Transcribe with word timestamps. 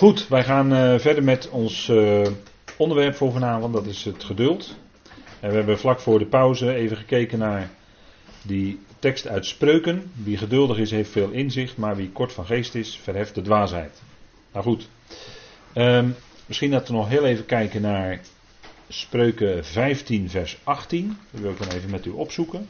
Goed, 0.00 0.28
wij 0.28 0.44
gaan 0.44 0.72
eh, 0.72 0.98
verder 0.98 1.22
met 1.24 1.48
ons 1.48 1.88
eh, 1.88 2.26
onderwerp 2.76 3.14
voor 3.14 3.32
vanavond, 3.32 3.74
dat 3.74 3.86
is 3.86 4.04
het 4.04 4.24
geduld. 4.24 4.76
En 5.40 5.50
we 5.50 5.56
hebben 5.56 5.78
vlak 5.78 6.00
voor 6.00 6.18
de 6.18 6.26
pauze 6.26 6.74
even 6.74 6.96
gekeken 6.96 7.38
naar 7.38 7.70
die 8.42 8.80
tekst 8.98 9.28
uit 9.28 9.46
Spreuken. 9.46 10.10
Wie 10.14 10.36
geduldig 10.36 10.78
is, 10.78 10.90
heeft 10.90 11.10
veel 11.10 11.30
inzicht, 11.30 11.76
maar 11.76 11.96
wie 11.96 12.10
kort 12.10 12.32
van 12.32 12.46
geest 12.46 12.74
is, 12.74 12.98
verheft 13.02 13.34
de 13.34 13.42
dwaasheid. 13.42 14.02
Nou 14.52 14.64
goed, 14.64 14.88
Ehm, 15.72 16.08
misschien 16.46 16.70
dat 16.70 16.88
we 16.88 16.94
nog 16.94 17.08
heel 17.08 17.24
even 17.24 17.46
kijken 17.46 17.82
naar 17.82 18.20
Spreuken 18.88 19.64
15, 19.64 20.30
vers 20.30 20.58
18. 20.64 21.18
Dat 21.30 21.40
wil 21.40 21.50
ik 21.50 21.58
dan 21.58 21.68
even 21.68 21.90
met 21.90 22.06
u 22.06 22.10
opzoeken. 22.10 22.68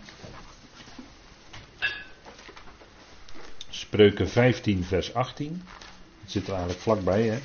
Spreuken 3.68 4.28
15, 4.28 4.84
vers 4.84 5.14
18. 5.14 5.62
Zit 6.30 6.46
er 6.46 6.52
eigenlijk 6.52 6.80
vlakbij, 6.80 7.22
hè? 7.22 7.38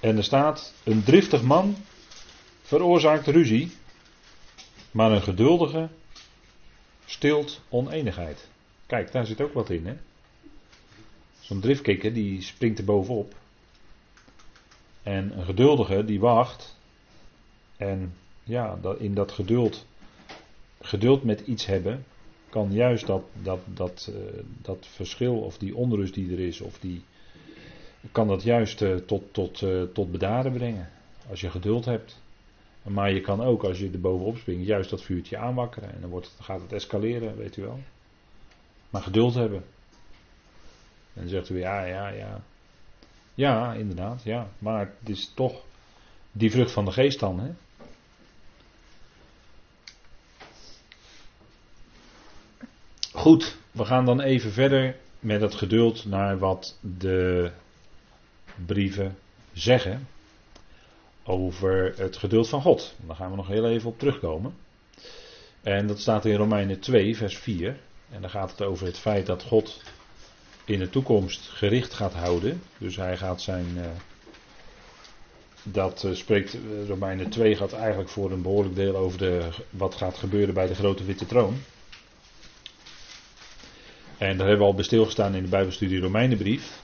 En 0.00 0.16
er 0.16 0.24
staat: 0.24 0.74
Een 0.84 1.02
driftig 1.04 1.42
man 1.42 1.76
veroorzaakt 2.62 3.26
ruzie, 3.26 3.76
maar 4.90 5.12
een 5.12 5.22
geduldige 5.22 5.88
stilt 7.04 7.60
oneenigheid. 7.68 8.48
Kijk, 8.86 9.12
daar 9.12 9.26
zit 9.26 9.40
ook 9.40 9.52
wat 9.52 9.70
in, 9.70 9.86
hè? 9.86 9.96
Zo'n 11.48 11.60
driftkikker 11.60 12.12
die 12.12 12.42
springt 12.42 12.78
er 12.78 12.84
bovenop. 12.84 13.34
En 15.02 15.38
een 15.38 15.44
geduldige 15.44 16.04
die 16.04 16.20
wacht. 16.20 16.76
En 17.76 18.14
ja, 18.44 18.78
in 18.98 19.14
dat 19.14 19.32
geduld, 19.32 19.86
geduld 20.80 21.24
met 21.24 21.40
iets 21.40 21.66
hebben, 21.66 22.04
kan 22.48 22.72
juist 22.72 23.06
dat, 23.06 23.22
dat, 23.42 23.60
dat, 23.64 24.10
uh, 24.10 24.16
dat 24.62 24.86
verschil 24.86 25.38
of 25.38 25.58
die 25.58 25.76
onrust 25.76 26.14
die 26.14 26.32
er 26.32 26.40
is, 26.40 26.60
of 26.60 26.78
die, 26.78 27.02
kan 28.12 28.28
dat 28.28 28.42
juist 28.42 28.80
uh, 28.80 28.96
tot, 28.96 29.22
tot, 29.32 29.60
uh, 29.60 29.82
tot 29.82 30.10
bedaren 30.10 30.52
brengen. 30.52 30.88
Als 31.30 31.40
je 31.40 31.50
geduld 31.50 31.84
hebt. 31.84 32.22
Maar 32.82 33.12
je 33.12 33.20
kan 33.20 33.42
ook, 33.42 33.64
als 33.64 33.78
je 33.78 33.90
er 33.90 34.00
bovenop 34.00 34.36
springt, 34.36 34.66
juist 34.66 34.90
dat 34.90 35.02
vuurtje 35.02 35.36
aanwakkeren. 35.36 35.94
En 35.94 36.00
dan, 36.00 36.10
wordt 36.10 36.36
gaat 36.40 36.60
het 36.60 36.72
escaleren, 36.72 37.36
weet 37.36 37.56
u 37.56 37.62
wel. 37.62 37.78
Maar 38.90 39.02
geduld 39.02 39.34
hebben. 39.34 39.64
En 41.20 41.28
zegt 41.28 41.48
u, 41.48 41.58
ja, 41.58 41.84
ja, 41.84 42.08
ja. 42.08 42.40
Ja, 43.34 43.72
inderdaad, 43.72 44.22
ja. 44.22 44.48
Maar 44.58 44.92
het 45.00 45.08
is 45.08 45.32
toch 45.34 45.62
die 46.32 46.50
vrucht 46.50 46.72
van 46.72 46.84
de 46.84 46.92
geest 46.92 47.20
dan, 47.20 47.40
hè. 47.40 47.50
Goed, 53.12 53.56
we 53.70 53.84
gaan 53.84 54.04
dan 54.04 54.20
even 54.20 54.52
verder 54.52 54.96
met 55.20 55.40
het 55.40 55.54
geduld 55.54 56.04
naar 56.04 56.38
wat 56.38 56.78
de 56.80 57.50
brieven 58.66 59.18
zeggen 59.52 60.08
over 61.24 61.94
het 61.96 62.16
geduld 62.16 62.48
van 62.48 62.62
God. 62.62 62.94
Daar 63.06 63.16
gaan 63.16 63.30
we 63.30 63.36
nog 63.36 63.48
heel 63.48 63.68
even 63.68 63.90
op 63.90 63.98
terugkomen. 63.98 64.54
En 65.62 65.86
dat 65.86 66.00
staat 66.00 66.24
in 66.24 66.34
Romeinen 66.34 66.80
2, 66.80 67.16
vers 67.16 67.38
4. 67.38 67.76
En 68.10 68.20
dan 68.20 68.30
gaat 68.30 68.50
het 68.50 68.62
over 68.62 68.86
het 68.86 68.98
feit 68.98 69.26
dat 69.26 69.42
God 69.42 69.82
in 70.68 70.78
de 70.78 70.90
toekomst 70.90 71.48
gericht 71.48 71.94
gaat 71.94 72.14
houden. 72.14 72.62
Dus 72.78 72.96
hij 72.96 73.16
gaat 73.16 73.40
zijn. 73.42 73.66
Uh, 73.76 73.84
dat 75.62 76.02
uh, 76.04 76.14
spreekt 76.14 76.54
uh, 76.54 76.88
Romeinen 76.88 77.30
2 77.30 77.56
gaat 77.56 77.72
eigenlijk 77.72 78.10
voor 78.10 78.30
een 78.30 78.42
behoorlijk 78.42 78.74
deel 78.74 78.96
over 78.96 79.18
de, 79.18 79.48
wat 79.70 79.94
gaat 79.94 80.16
gebeuren 80.16 80.54
bij 80.54 80.66
de 80.66 80.74
grote 80.74 81.04
witte 81.04 81.26
troon. 81.26 81.56
En 84.18 84.36
daar 84.36 84.46
hebben 84.46 84.58
we 84.58 84.70
al 84.70 84.74
bij 84.74 84.84
stilgestaan 84.84 85.34
in 85.34 85.42
de 85.42 85.48
Bijbelstudie 85.48 86.00
Romeinenbrief. 86.00 86.80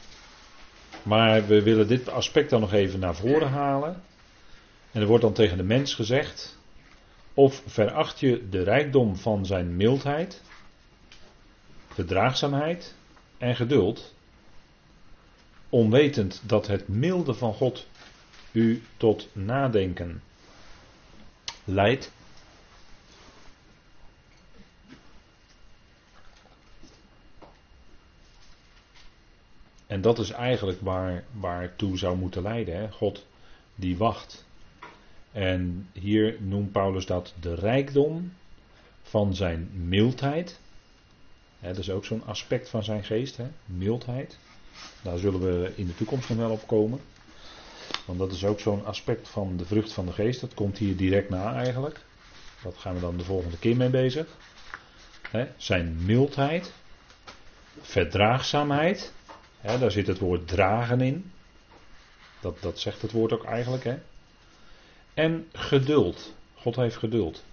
Maar 1.03 1.47
we 1.47 1.63
willen 1.63 1.89
dit 1.89 2.09
aspect 2.09 2.51
dan 2.51 2.61
nog 2.61 2.73
even 2.73 3.01
naar 3.01 3.17
voren 3.17 3.49
halen. 3.49 4.03
En 4.93 5.01
er 5.01 5.07
wordt 5.07 5.23
dan 5.23 5.33
tegen 5.33 5.57
de 5.57 5.63
mens 5.63 5.95
gezegd: 5.95 6.59
of 7.35 7.63
veracht 7.67 8.21
je 8.21 8.49
de 8.49 8.63
rijkdom 8.63 9.17
van 9.17 9.47
zijn 9.47 9.77
mildheid, 9.77 10.43
verdraagzaamheid 11.89 12.95
en 13.45 13.57
geduld, 13.57 14.15
onwetend 15.69 16.43
dat 16.47 16.67
het 16.67 16.89
milde 16.89 17.35
van 17.35 17.55
God 17.55 17.87
u 18.53 18.83
tot 18.97 19.29
nadenken 19.33 20.23
leidt. 21.65 22.13
En 29.87 30.01
dat 30.01 30.19
is 30.19 30.31
eigenlijk 30.31 30.81
waar, 30.81 31.25
waartoe 31.33 31.99
zou 31.99 32.17
moeten 32.17 32.43
leiden. 32.43 32.77
Hè? 32.77 32.91
God 32.91 33.27
die 33.75 33.97
wacht. 33.97 34.45
En 35.33 35.89
hier 35.93 36.37
noemt 36.41 36.73
Paulus 36.73 37.07
dat 37.07 37.35
de 37.41 37.55
rijkdom 37.55 38.33
van 39.03 39.35
zijn 39.35 39.71
mildheid. 39.75 40.61
Hè, 41.65 41.71
dat 41.71 41.79
is 41.79 41.91
ook 41.91 42.05
zo'n 42.05 42.25
aspect 42.27 42.69
van 42.69 42.85
zijn 42.85 43.05
geest, 43.05 43.39
mildheid. 43.65 44.39
Daar 45.03 45.19
zullen 45.19 45.41
we 45.41 45.73
in 45.77 45.87
de 45.87 45.95
toekomst 45.95 46.29
nog 46.29 46.39
wel 46.39 46.51
op 46.51 46.67
komen. 46.67 47.01
Want 48.05 48.19
dat 48.19 48.33
is 48.33 48.45
ook 48.45 48.61
zo'n 48.61 48.85
aspect 48.85 49.29
van 49.29 49.57
de 49.57 49.65
vrucht 49.65 49.93
van 49.93 50.07
de 50.07 50.13
geest. 50.13 50.41
Dat 50.41 50.55
komt 50.55 50.79
hier 50.79 50.97
direct 50.97 51.29
na 51.29 51.55
eigenlijk. 51.55 52.01
Dat 52.63 52.77
gaan 52.77 52.95
we 52.95 53.01
dan 53.01 53.17
de 53.17 53.25
volgende 53.25 53.59
keer 53.59 53.77
mee 53.77 53.91
bezig. 53.91 54.27
Zijn 55.57 56.05
mildheid, 56.05 56.73
verdraagzaamheid. 57.81 59.13
Daar 59.63 59.91
zit 59.91 60.07
het 60.07 60.19
woord 60.19 60.49
dragen 60.49 61.01
in. 61.01 61.33
Dat, 62.41 62.57
dat 62.61 62.79
zegt 62.79 63.03
het 63.03 63.13
woord 63.13 63.33
ook 63.33 63.45
eigenlijk. 63.45 63.85
En 65.15 65.49
geduld. 65.53 66.35
God 66.55 66.77
heeft 66.77 66.97
geduld. 66.97 67.45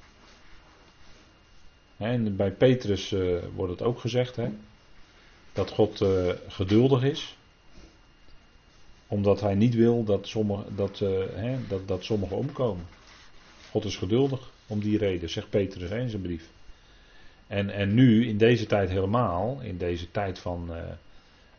En 2.01 2.35
bij 2.35 2.51
Petrus 2.51 3.11
uh, 3.11 3.37
wordt 3.55 3.71
het 3.71 3.81
ook 3.81 3.99
gezegd 3.99 4.35
hè, 4.35 4.49
dat 5.53 5.69
God 5.69 6.01
uh, 6.01 6.29
geduldig 6.47 7.03
is. 7.03 7.37
Omdat 9.07 9.41
hij 9.41 9.55
niet 9.55 9.75
wil 9.75 10.03
dat 10.03 10.27
sommigen 10.27 10.75
dat, 10.75 10.99
uh, 10.99 11.09
hè, 11.33 11.57
dat, 11.67 11.87
dat 11.87 12.03
sommige 12.03 12.33
omkomen. 12.33 12.85
God 13.71 13.85
is 13.85 13.97
geduldig 13.97 14.51
om 14.67 14.79
die 14.79 14.97
reden, 14.97 15.29
zegt 15.29 15.49
Petrus 15.49 15.89
in 15.89 16.09
zijn 16.09 16.21
brief. 16.21 16.49
En, 17.47 17.69
en 17.69 17.93
nu, 17.93 18.27
in 18.27 18.37
deze 18.37 18.65
tijd 18.65 18.89
helemaal, 18.89 19.59
in 19.61 19.77
deze 19.77 20.11
tijd 20.11 20.39
van 20.39 20.69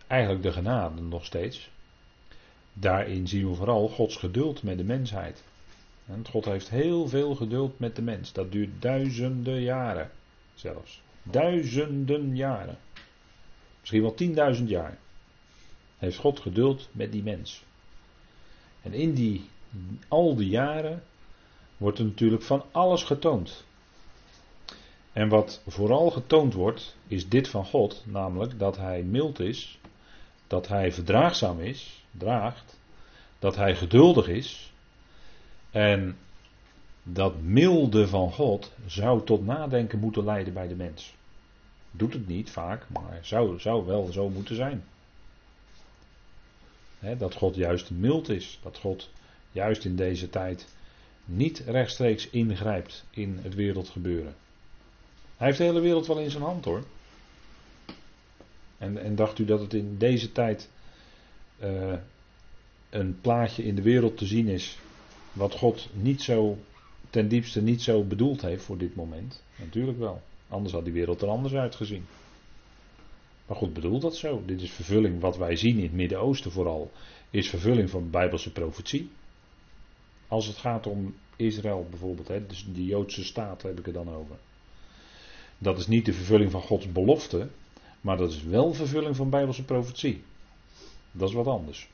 eigenlijk 0.07 0.43
de 0.43 0.53
genade 0.53 1.03
nog 1.03 1.25
steeds. 1.25 1.71
Daarin 2.73 3.29
zien 3.29 3.49
we 3.49 3.55
vooral 3.55 3.89
Gods 3.89 4.17
geduld 4.17 4.63
met 4.63 4.79
de 4.79 4.85
mensheid. 4.85 5.43
En 6.07 6.25
God 6.31 6.45
heeft 6.45 6.71
heel 6.71 7.09
veel 7.09 7.35
geduld 7.35 7.79
met 7.79 7.97
de 7.97 8.03
mens. 8.03 8.33
Dat 8.33 8.53
duurt 8.53 8.83
duizenden 8.83 9.61
jaren 9.61 10.11
zelfs. 10.55 11.03
Duizenden 11.23 12.37
jaren. 12.37 12.79
Misschien 13.81 14.03
wel 14.03 14.15
tienduizend 14.15 14.69
jaar. 14.69 14.99
Heeft 15.99 16.19
God 16.19 16.41
geduld 16.41 16.89
met 16.93 17.13
die 17.13 17.23
mens. 17.23 17.65
En 18.83 18.93
in 18.93 19.15
die, 19.15 19.49
al 20.09 20.37
die 20.37 20.49
jaren 20.49 21.03
wordt 21.77 21.99
er 21.99 22.05
natuurlijk 22.05 22.43
van 22.43 22.65
alles 22.71 23.03
getoond. 23.03 23.65
En 25.13 25.29
wat 25.29 25.63
vooral 25.67 26.11
getoond 26.11 26.55
wordt, 26.55 26.97
is 27.07 27.29
dit 27.29 27.49
van 27.49 27.65
God, 27.65 28.03
namelijk 28.07 28.59
dat 28.59 28.77
Hij 28.77 29.03
mild 29.03 29.41
is 29.41 29.79
dat 30.53 30.69
hij 30.69 30.93
verdraagzaam 30.93 31.61
is, 31.61 32.05
draagt, 32.11 32.79
dat 33.39 33.57
hij 33.57 33.77
geduldig 33.77 34.29
is 34.29 34.73
en 35.71 36.17
dat 37.03 37.41
milde 37.43 38.09
van 38.09 38.33
God 38.33 38.73
zou 38.87 39.25
tot 39.25 39.47
nadenken 39.47 39.99
moeten 39.99 40.25
leiden 40.25 40.53
bij 40.53 40.69
de 40.69 40.75
mens. 40.75 41.15
Doet 41.91 42.13
het 42.13 42.29
niet 42.29 42.51
vaak, 42.51 42.89
maar 42.89 43.19
zou, 43.23 43.61
zou 43.61 43.87
wel 43.87 44.07
zo 44.13 44.29
moeten 44.29 44.57
zijn. 44.57 44.85
dat 47.19 47.35
God 47.35 47.55
juist 47.55 47.91
mild 47.91 48.29
is, 48.29 48.59
dat 48.63 48.79
God 48.79 49.11
juist 49.53 49.85
in 49.85 49.97
deze 49.97 50.31
tijd 50.31 50.67
niet 51.25 51.59
rechtstreeks 51.59 52.29
ingrijpt 52.31 53.05
in 53.11 53.39
het 53.43 53.55
wereldgebeuren. 53.55 54.35
Hij 55.37 55.47
heeft 55.47 55.59
de 55.59 55.65
hele 55.65 55.81
wereld 55.81 56.07
wel 56.07 56.19
in 56.19 56.31
zijn 56.31 56.43
hand 56.43 56.65
hoor. 56.65 56.85
En, 58.79 59.03
en 59.03 59.15
dacht 59.15 59.39
u 59.39 59.45
dat 59.45 59.61
het 59.61 59.75
in 59.75 59.99
deze 59.99 60.33
tijd 60.33 60.69
uh, 61.63 61.93
een 62.91 63.21
plaatje 63.21 63.65
in 63.65 63.75
de 63.75 63.83
wereld 63.83 64.17
te 64.17 64.27
zien 64.27 64.49
is. 64.49 64.79
wat 65.33 65.55
God 65.55 65.89
niet 65.93 66.23
zo, 66.23 66.59
ten 67.13 67.29
diepste 67.29 67.63
niet 67.63 67.83
zo 67.83 68.05
bedoeld 68.05 68.43
heeft 68.43 68.65
voor 68.65 68.79
dit 68.79 68.95
moment? 68.95 69.43
Natuurlijk 69.57 69.99
wel. 69.99 70.23
Anders 70.49 70.73
had 70.73 70.85
die 70.85 70.93
wereld 70.93 71.23
er 71.23 71.29
anders 71.29 71.55
uitgezien. 71.55 72.05
Maar 73.47 73.57
goed, 73.57 73.73
bedoel 73.73 73.99
dat 73.99 74.17
zo. 74.17 74.43
Dit 74.47 74.61
is 74.61 74.71
vervulling 74.71 75.21
wat 75.21 75.37
wij 75.37 75.57
zien 75.57 75.77
in 75.77 75.83
het 75.83 75.93
Midden-Oosten 75.93 76.51
vooral. 76.51 76.91
Is 77.31 77.49
vervulling 77.49 77.91
van 77.91 78.11
Bijbelse 78.11 78.53
profetie. 78.53 79.11
Als 80.29 80.47
het 80.47 80.57
gaat 80.57 80.87
om 80.87 81.15
Israël 81.37 81.87
bijvoorbeeld, 81.91 82.29
hè, 82.29 82.47
dus 82.47 82.67
de 82.73 82.85
Joodse 82.85 83.25
staat 83.25 83.63
heb 83.63 83.79
ik 83.79 83.85
het 83.85 83.95
dan 83.95 84.15
over. 84.15 84.37
Dat 85.59 85.79
is 85.79 85.87
niet 85.87 86.05
de 86.05 86.13
vervulling 86.13 86.51
van 86.51 86.63
Gods 86.63 86.93
belofte, 86.93 87.49
maar 88.01 88.17
dat 88.17 88.31
is 88.31 88.43
wel 88.43 88.75
vervulling 88.75 89.17
van 89.17 89.31
Bijbelse 89.31 89.65
profetie. 89.65 90.23
Dat 91.13 91.29
is 91.29 91.35
wat 91.35 91.47
anders. 91.47 91.89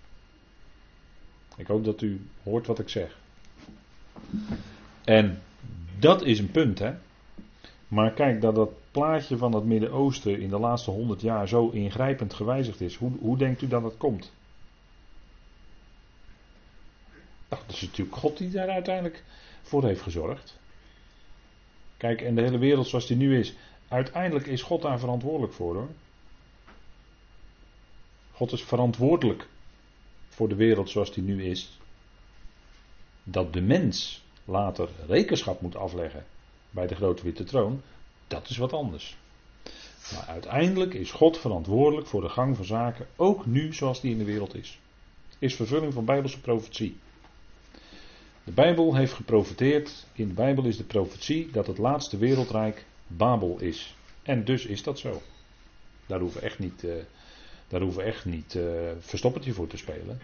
Ik 1.57 1.67
hoop 1.67 1.85
dat 1.85 2.03
u 2.03 2.21
hoort 2.43 2.67
wat 2.67 2.79
ik 2.79 2.89
zeg. 2.89 3.19
En 5.09 5.43
dat 5.99 6.23
is 6.23 6.39
een 6.39 6.51
punt, 6.51 6.79
hè. 6.79 6.95
Maar 7.89 8.13
kijk, 8.13 8.41
dat 8.41 8.55
dat 8.55 8.71
plaatje 8.91 9.37
van 9.37 9.55
het 9.55 9.65
Midden-Oosten 9.65 10.41
in 10.41 10.49
de 10.49 10.59
laatste 10.59 10.91
honderd 10.91 11.21
jaar 11.21 11.49
zo 11.49 11.69
ingrijpend 11.69 12.35
gewijzigd 12.35 12.81
is, 12.81 12.95
hoe, 12.95 13.11
hoe 13.21 13.37
denkt 13.37 13.63
u 13.63 13.69
dat 13.69 13.83
dat 13.83 13.97
komt? 13.97 14.33
Nou, 17.49 17.63
dat 17.67 17.75
is 17.75 17.81
natuurlijk 17.81 18.17
God 18.17 18.39
die 18.39 18.51
daar 18.51 18.69
uiteindelijk 18.69 19.25
voor 19.63 19.85
heeft 19.85 20.01
gezorgd. 20.01 20.59
Kijk, 21.97 22.21
en 22.21 22.35
de 22.35 22.43
hele 22.43 22.59
wereld 22.59 22.87
zoals 22.87 23.07
die 23.07 23.17
nu 23.17 23.39
is, 23.39 23.55
uiteindelijk 23.89 24.47
is 24.47 24.63
God 24.63 24.83
daar 24.83 24.99
verantwoordelijk 24.99 25.53
voor 25.53 25.75
hoor. 25.75 25.89
God 28.33 28.53
is 28.53 28.63
verantwoordelijk 28.63 29.49
voor 30.29 30.49
de 30.49 30.57
wereld 30.57 30.91
zoals 30.91 31.13
die 31.13 31.23
nu 31.23 31.45
is. 31.45 31.79
Dat 33.23 33.53
de 33.53 33.61
mens 33.61 34.27
later 34.49 34.89
rekenschap 35.07 35.61
moet 35.61 35.77
afleggen 35.77 36.25
bij 36.71 36.87
de 36.87 36.95
grote 36.95 37.23
witte 37.23 37.45
troon, 37.45 37.83
dat 38.27 38.49
is 38.49 38.57
wat 38.57 38.73
anders. 38.73 39.17
Maar 40.13 40.27
uiteindelijk 40.27 40.95
is 40.95 41.11
God 41.11 41.39
verantwoordelijk 41.39 42.07
voor 42.07 42.21
de 42.21 42.29
gang 42.29 42.57
van 42.57 42.65
zaken, 42.65 43.07
ook 43.17 43.47
nu 43.47 43.73
zoals 43.75 44.01
die 44.01 44.13
in 44.13 44.19
de 44.19 44.25
wereld 44.25 44.55
is. 44.55 44.79
Is 45.39 45.55
vervulling 45.55 45.93
van 45.93 46.05
bijbelse 46.05 46.41
profetie. 46.41 46.97
De 48.45 48.53
Bijbel 48.53 48.95
heeft 48.95 49.13
geprofeteerd, 49.13 50.07
in 50.13 50.29
de 50.29 50.35
Bijbel 50.35 50.65
is 50.65 50.77
de 50.77 50.85
profetie 50.85 51.51
dat 51.51 51.67
het 51.67 51.79
laatste 51.79 52.17
wereldrijk 52.17 52.85
Babel 53.07 53.59
is. 53.61 53.97
En 54.23 54.45
dus 54.45 54.67
is 54.67 54.83
dat 54.83 54.99
zo. 54.99 55.23
Daar 56.07 56.21
hoeven 56.21 56.41
we 56.41 56.47
echt 56.47 56.59
niet, 56.59 56.83
uh, 56.83 56.93
daar 57.69 57.81
hoeven 57.81 58.05
echt 58.05 58.25
niet 58.25 58.55
uh, 58.55 58.65
verstoppertje 58.99 59.53
voor 59.53 59.67
te 59.67 59.77
spelen. 59.77 60.21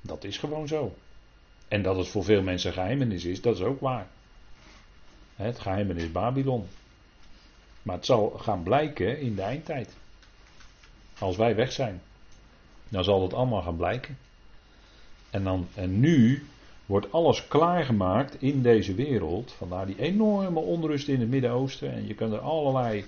Dat 0.00 0.24
is 0.24 0.38
gewoon 0.38 0.68
zo. 0.68 0.94
En 1.68 1.82
dat 1.82 1.96
het 1.96 2.08
voor 2.08 2.24
veel 2.24 2.42
mensen 2.42 2.72
geheimenis 2.72 3.24
is, 3.24 3.40
dat 3.40 3.54
is 3.54 3.62
ook 3.62 3.80
waar. 3.80 4.06
Het 5.36 5.58
geheimenis 5.58 6.12
Babylon. 6.12 6.66
Maar 7.82 7.96
het 7.96 8.06
zal 8.06 8.28
gaan 8.28 8.62
blijken 8.62 9.20
in 9.20 9.34
de 9.34 9.42
eindtijd. 9.42 9.96
Als 11.18 11.36
wij 11.36 11.54
weg 11.54 11.72
zijn. 11.72 12.00
Dan 12.88 13.04
zal 13.04 13.22
het 13.22 13.34
allemaal 13.34 13.62
gaan 13.62 13.76
blijken. 13.76 14.18
En, 15.30 15.44
dan, 15.44 15.68
en 15.74 16.00
nu 16.00 16.46
wordt 16.86 17.12
alles 17.12 17.48
klaargemaakt 17.48 18.42
in 18.42 18.62
deze 18.62 18.94
wereld. 18.94 19.52
Vandaar 19.52 19.86
die 19.86 19.98
enorme 19.98 20.60
onrust 20.60 21.08
in 21.08 21.20
het 21.20 21.28
Midden-Oosten. 21.28 21.92
En 21.92 22.06
je 22.06 22.14
kunt 22.14 22.32
er 22.32 22.38
allerlei 22.38 23.04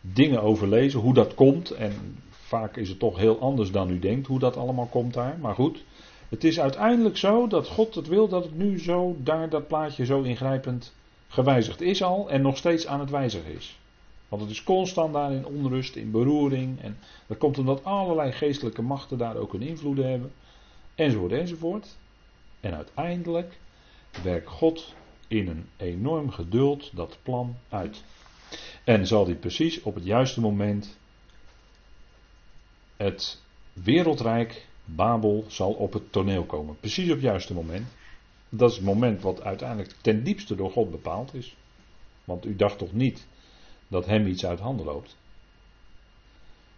dingen 0.00 0.42
over 0.42 0.68
lezen, 0.68 1.00
hoe 1.00 1.14
dat 1.14 1.34
komt. 1.34 1.70
En 1.70 2.18
vaak 2.30 2.76
is 2.76 2.88
het 2.88 2.98
toch 2.98 3.16
heel 3.16 3.40
anders 3.40 3.70
dan 3.70 3.90
u 3.90 3.98
denkt, 3.98 4.26
hoe 4.26 4.38
dat 4.38 4.56
allemaal 4.56 4.86
komt 4.86 5.14
daar. 5.14 5.38
Maar 5.40 5.54
goed, 5.54 5.84
het 6.28 6.44
is 6.44 6.60
uiteindelijk 6.60 7.16
zo 7.16 7.46
dat 7.46 7.68
God 7.68 7.94
het 7.94 8.06
wil 8.06 8.28
dat 8.28 8.44
het 8.44 8.56
nu 8.56 8.80
zo, 8.80 9.16
daar 9.18 9.48
dat 9.48 9.68
plaatje 9.68 10.04
zo 10.04 10.22
ingrijpend 10.22 10.94
gewijzigd 11.28 11.80
is 11.80 12.02
al 12.02 12.30
en 12.30 12.42
nog 12.42 12.56
steeds 12.56 12.86
aan 12.86 13.00
het 13.00 13.10
wijzigen 13.10 13.54
is. 13.54 13.78
Want 14.28 14.42
het 14.42 14.50
is 14.50 14.62
constant 14.62 15.12
daar 15.12 15.32
in 15.32 15.46
onrust, 15.46 15.96
in 15.96 16.10
beroering. 16.10 16.80
En 16.80 16.98
dat 17.26 17.38
komt 17.38 17.58
omdat 17.58 17.84
allerlei 17.84 18.32
geestelijke 18.32 18.82
machten 18.82 19.18
daar 19.18 19.36
ook 19.36 19.52
een 19.52 19.62
invloed 19.62 19.96
hebben. 19.96 20.32
Enzovoort, 20.94 21.32
enzovoort. 21.32 21.96
En 22.60 22.74
uiteindelijk 22.74 23.58
werkt 24.22 24.48
God 24.48 24.94
in 25.28 25.48
een 25.48 25.66
enorm 25.76 26.30
geduld 26.30 26.96
dat 26.96 27.18
plan 27.22 27.56
uit. 27.68 28.02
En 28.84 29.06
zal 29.06 29.24
hij 29.24 29.34
precies 29.34 29.82
op 29.82 29.94
het 29.94 30.04
juiste 30.04 30.40
moment 30.40 30.98
het 32.96 33.42
wereldrijk 33.72 34.66
Babel 34.94 35.44
zal 35.48 35.72
op 35.72 35.92
het 35.92 36.12
toneel 36.12 36.44
komen. 36.44 36.76
Precies 36.80 37.08
op 37.08 37.14
het 37.14 37.22
juiste 37.22 37.54
moment. 37.54 37.86
Dat 38.48 38.70
is 38.70 38.76
het 38.76 38.84
moment 38.84 39.22
wat 39.22 39.42
uiteindelijk 39.42 39.94
ten 40.00 40.24
diepste 40.24 40.54
door 40.54 40.70
God 40.70 40.90
bepaald 40.90 41.34
is. 41.34 41.56
Want 42.24 42.46
u 42.46 42.56
dacht 42.56 42.78
toch 42.78 42.92
niet 42.92 43.26
dat 43.88 44.06
hem 44.06 44.26
iets 44.26 44.46
uit 44.46 44.58
handen 44.58 44.86
loopt? 44.86 45.16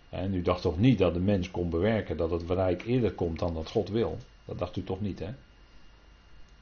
En 0.08 0.34
u 0.34 0.42
dacht 0.42 0.62
toch 0.62 0.78
niet 0.78 0.98
dat 0.98 1.14
de 1.14 1.20
mens 1.20 1.50
kon 1.50 1.70
bewerken 1.70 2.16
dat 2.16 2.30
het 2.30 2.50
rijk 2.50 2.86
eerder 2.86 3.12
komt 3.12 3.38
dan 3.38 3.54
dat 3.54 3.70
God 3.70 3.88
wil? 3.88 4.18
Dat 4.44 4.58
dacht 4.58 4.76
u 4.76 4.84
toch 4.84 5.00
niet, 5.00 5.18
hè? 5.18 5.30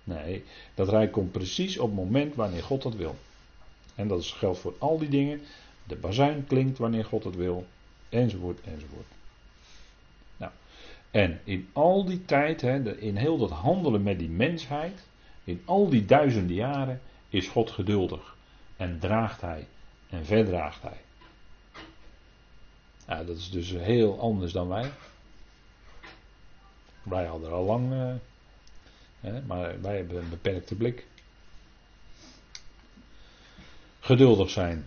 Nee, 0.05 0.45
dat 0.75 0.89
rijk 0.89 1.13
komt 1.13 1.33
precies 1.33 1.79
op 1.79 1.87
het 1.87 1.97
moment 1.97 2.35
wanneer 2.35 2.63
God 2.63 2.83
dat 2.83 2.95
wil. 2.95 3.17
En 3.95 4.09
dat 4.09 4.27
geldt 4.27 4.59
voor 4.59 4.75
al 4.79 4.99
die 4.99 5.09
dingen. 5.09 5.41
De 5.87 5.97
bazuin 5.97 6.47
klinkt 6.47 6.79
wanneer 6.79 7.05
God 7.05 7.25
het 7.25 7.37
wil, 7.37 7.67
enzovoort, 8.09 8.61
enzovoort. 8.61 9.07
Nou, 11.11 11.27
en 11.27 11.41
in 11.45 11.69
al 11.73 12.05
die 12.05 12.25
tijd, 12.25 12.61
hè, 12.61 12.99
in 12.99 13.17
heel 13.17 13.39
dat 13.39 13.51
handelen 13.51 14.03
met 14.03 14.19
die 14.19 14.29
mensheid, 14.29 15.07
in 15.45 15.63
al 15.65 15.89
die 15.89 16.05
duizenden 16.05 16.57
jaren, 16.57 17.01
is 17.29 17.49
God 17.49 17.71
geduldig. 17.71 18.37
En 18.77 18.99
draagt 18.99 19.41
hij, 19.41 19.67
en 20.11 20.25
verdraagt 20.25 20.83
hij. 20.83 21.01
Ja, 23.07 23.25
dat 23.25 23.37
is 23.37 23.51
dus 23.51 23.71
heel 23.71 24.21
anders 24.21 24.53
dan 24.53 24.69
wij. 24.69 24.91
Wij 27.03 27.27
hadden 27.27 27.53
al 27.53 27.65
lang 27.65 27.93
uh, 27.93 29.33
maar 29.47 29.81
wij 29.81 29.97
hebben 29.97 30.17
een 30.17 30.29
beperkte 30.29 30.75
blik. 30.75 31.07
Geduldig 34.01 34.51
zijn. 34.51 34.87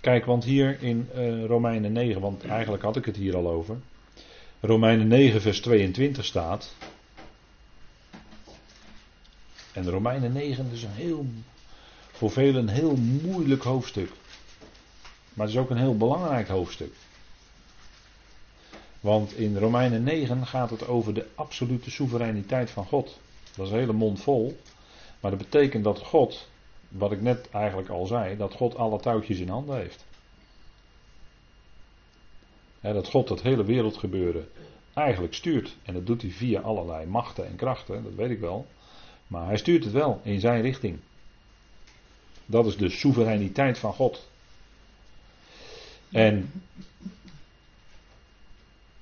Kijk, 0.00 0.24
want 0.24 0.44
hier 0.44 0.82
in 0.82 1.08
uh, 1.14 1.44
Romeinen 1.44 1.92
9, 1.92 2.20
want 2.20 2.44
eigenlijk 2.44 2.82
had 2.82 2.96
ik 2.96 3.04
het 3.04 3.16
hier 3.16 3.36
al 3.36 3.48
over. 3.48 3.76
Romeinen 4.60 5.08
9, 5.08 5.40
vers 5.40 5.60
22 5.60 6.24
staat. 6.24 6.74
En 9.72 9.90
Romeinen 9.90 10.32
9 10.32 10.70
is 10.72 10.82
een 10.82 10.90
heel, 10.90 11.26
voor 12.12 12.30
velen 12.30 12.62
een 12.62 12.74
heel 12.74 12.96
moeilijk 12.96 13.62
hoofdstuk. 13.62 14.10
Maar 15.34 15.46
het 15.46 15.54
is 15.54 15.60
ook 15.60 15.70
een 15.70 15.76
heel 15.76 15.96
belangrijk 15.96 16.48
hoofdstuk. 16.48 16.92
Want 19.00 19.36
in 19.36 19.58
Romeinen 19.58 20.02
9 20.02 20.46
gaat 20.46 20.70
het 20.70 20.86
over 20.86 21.14
de 21.14 21.26
absolute 21.34 21.90
soevereiniteit 21.90 22.70
van 22.70 22.84
God. 22.84 23.18
Dat 23.56 23.66
is 23.66 23.72
een 23.72 23.78
hele 23.78 23.92
mond 23.92 24.20
vol. 24.20 24.60
Maar 25.20 25.30
dat 25.30 25.40
betekent 25.40 25.84
dat 25.84 25.98
God, 25.98 26.48
wat 26.88 27.12
ik 27.12 27.20
net 27.20 27.50
eigenlijk 27.50 27.88
al 27.88 28.06
zei, 28.06 28.36
dat 28.36 28.54
God 28.54 28.76
alle 28.76 29.00
touwtjes 29.00 29.38
in 29.38 29.48
handen 29.48 29.76
heeft. 29.76 30.04
Dat 32.92 33.08
God 33.08 33.28
het 33.28 33.42
hele 33.42 33.64
wereldgebeuren 33.64 34.48
eigenlijk 34.94 35.34
stuurt. 35.34 35.76
En 35.82 35.94
dat 35.94 36.06
doet 36.06 36.22
hij 36.22 36.30
via 36.30 36.60
allerlei 36.60 37.06
machten 37.06 37.46
en 37.46 37.56
krachten, 37.56 38.02
dat 38.02 38.14
weet 38.14 38.30
ik 38.30 38.40
wel. 38.40 38.66
Maar 39.26 39.46
hij 39.46 39.56
stuurt 39.56 39.84
het 39.84 39.92
wel 39.92 40.20
in 40.22 40.40
zijn 40.40 40.62
richting. 40.62 40.98
Dat 42.46 42.66
is 42.66 42.76
de 42.76 42.88
soevereiniteit 42.88 43.78
van 43.78 43.92
God. 43.92 44.28
En 46.10 46.52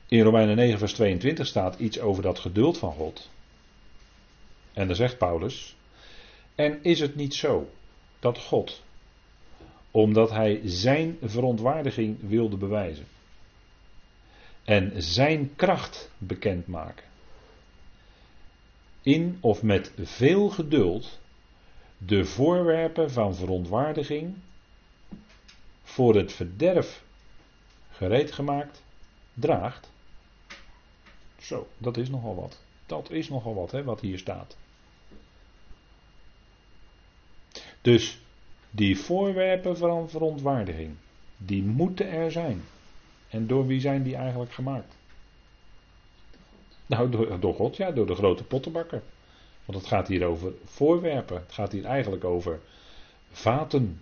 in 0.08 0.22
Romeinen 0.22 0.56
9, 0.56 0.78
vers 0.78 0.92
22 0.92 1.46
staat 1.46 1.78
iets 1.78 2.00
over 2.00 2.22
dat 2.22 2.38
geduld 2.38 2.78
van 2.78 2.92
God. 2.92 3.30
En 4.72 4.86
dan 4.86 4.96
zegt 4.96 5.18
Paulus: 5.18 5.76
En 6.54 6.82
is 6.82 7.00
het 7.00 7.14
niet 7.14 7.34
zo 7.34 7.70
dat 8.18 8.38
God, 8.38 8.82
omdat 9.90 10.30
hij 10.30 10.60
zijn 10.64 11.18
verontwaardiging 11.22 12.16
wilde 12.20 12.56
bewijzen 12.56 13.06
en 14.64 15.02
zijn 15.02 15.56
kracht 15.56 16.10
bekendmaken, 16.18 17.04
in 19.02 19.38
of 19.40 19.62
met 19.62 19.92
veel 19.96 20.48
geduld 20.48 21.18
de 21.98 22.24
voorwerpen 22.24 23.10
van 23.10 23.34
verontwaardiging 23.34 24.34
voor 25.82 26.14
het 26.14 26.32
verderf 26.32 27.04
gereed 27.90 28.32
gemaakt 28.32 28.82
draagt? 29.34 29.92
Zo, 31.38 31.68
dat 31.78 31.96
is 31.96 32.08
nogal 32.08 32.34
wat. 32.34 32.60
Dat 32.86 33.10
is 33.10 33.28
nogal 33.28 33.54
wat, 33.54 33.70
hè, 33.70 33.84
wat 33.84 34.00
hier 34.00 34.18
staat. 34.18 34.56
Dus 37.80 38.18
die 38.70 38.98
voorwerpen 38.98 39.76
van 39.76 40.10
verontwaardiging, 40.10 40.94
die 41.36 41.62
moeten 41.62 42.08
er 42.08 42.32
zijn. 42.32 42.62
En 43.34 43.46
door 43.46 43.66
wie 43.66 43.80
zijn 43.80 44.02
die 44.02 44.16
eigenlijk 44.16 44.52
gemaakt? 44.52 44.96
Nou, 46.86 47.10
door, 47.10 47.40
door 47.40 47.54
God, 47.54 47.76
ja, 47.76 47.90
door 47.90 48.06
de 48.06 48.14
grote 48.14 48.44
pottenbakker. 48.44 49.02
Want 49.64 49.78
het 49.78 49.86
gaat 49.86 50.08
hier 50.08 50.24
over 50.24 50.52
voorwerpen. 50.64 51.36
Het 51.36 51.52
gaat 51.52 51.72
hier 51.72 51.84
eigenlijk 51.84 52.24
over 52.24 52.60
vaten. 53.30 54.00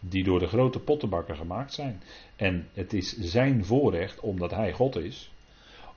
Die 0.00 0.24
door 0.24 0.38
de 0.38 0.46
grote 0.46 0.78
pottenbakker 0.78 1.36
gemaakt 1.36 1.72
zijn. 1.72 2.02
En 2.36 2.68
het 2.72 2.92
is 2.92 3.18
zijn 3.18 3.64
voorrecht, 3.64 4.20
omdat 4.20 4.50
hij 4.50 4.72
God 4.72 4.96
is, 4.96 5.32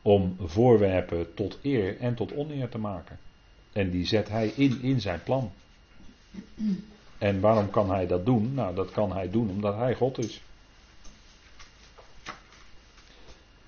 om 0.01 0.36
voorwerpen 0.39 1.34
tot 1.34 1.60
eer 1.62 2.00
en 2.00 2.16
tot 2.16 2.36
oneer 2.36 2.70
te 2.70 2.77
maken. 2.77 3.20
En 3.74 3.89
die 3.89 4.06
zet 4.06 4.30
hij 4.30 4.48
in 4.48 4.82
in 4.82 5.01
zijn 5.01 5.24
plan. 5.24 5.51
En 7.18 7.39
waarom 7.39 7.70
kan 7.70 7.92
hij 7.92 8.08
dat 8.08 8.25
doen? 8.25 8.54
Nou, 8.54 8.75
dat 8.75 8.92
kan 8.92 9.12
hij 9.12 9.30
doen 9.30 9.50
omdat 9.50 9.75
hij 9.75 9.96
God 9.96 10.18
is. 10.18 10.42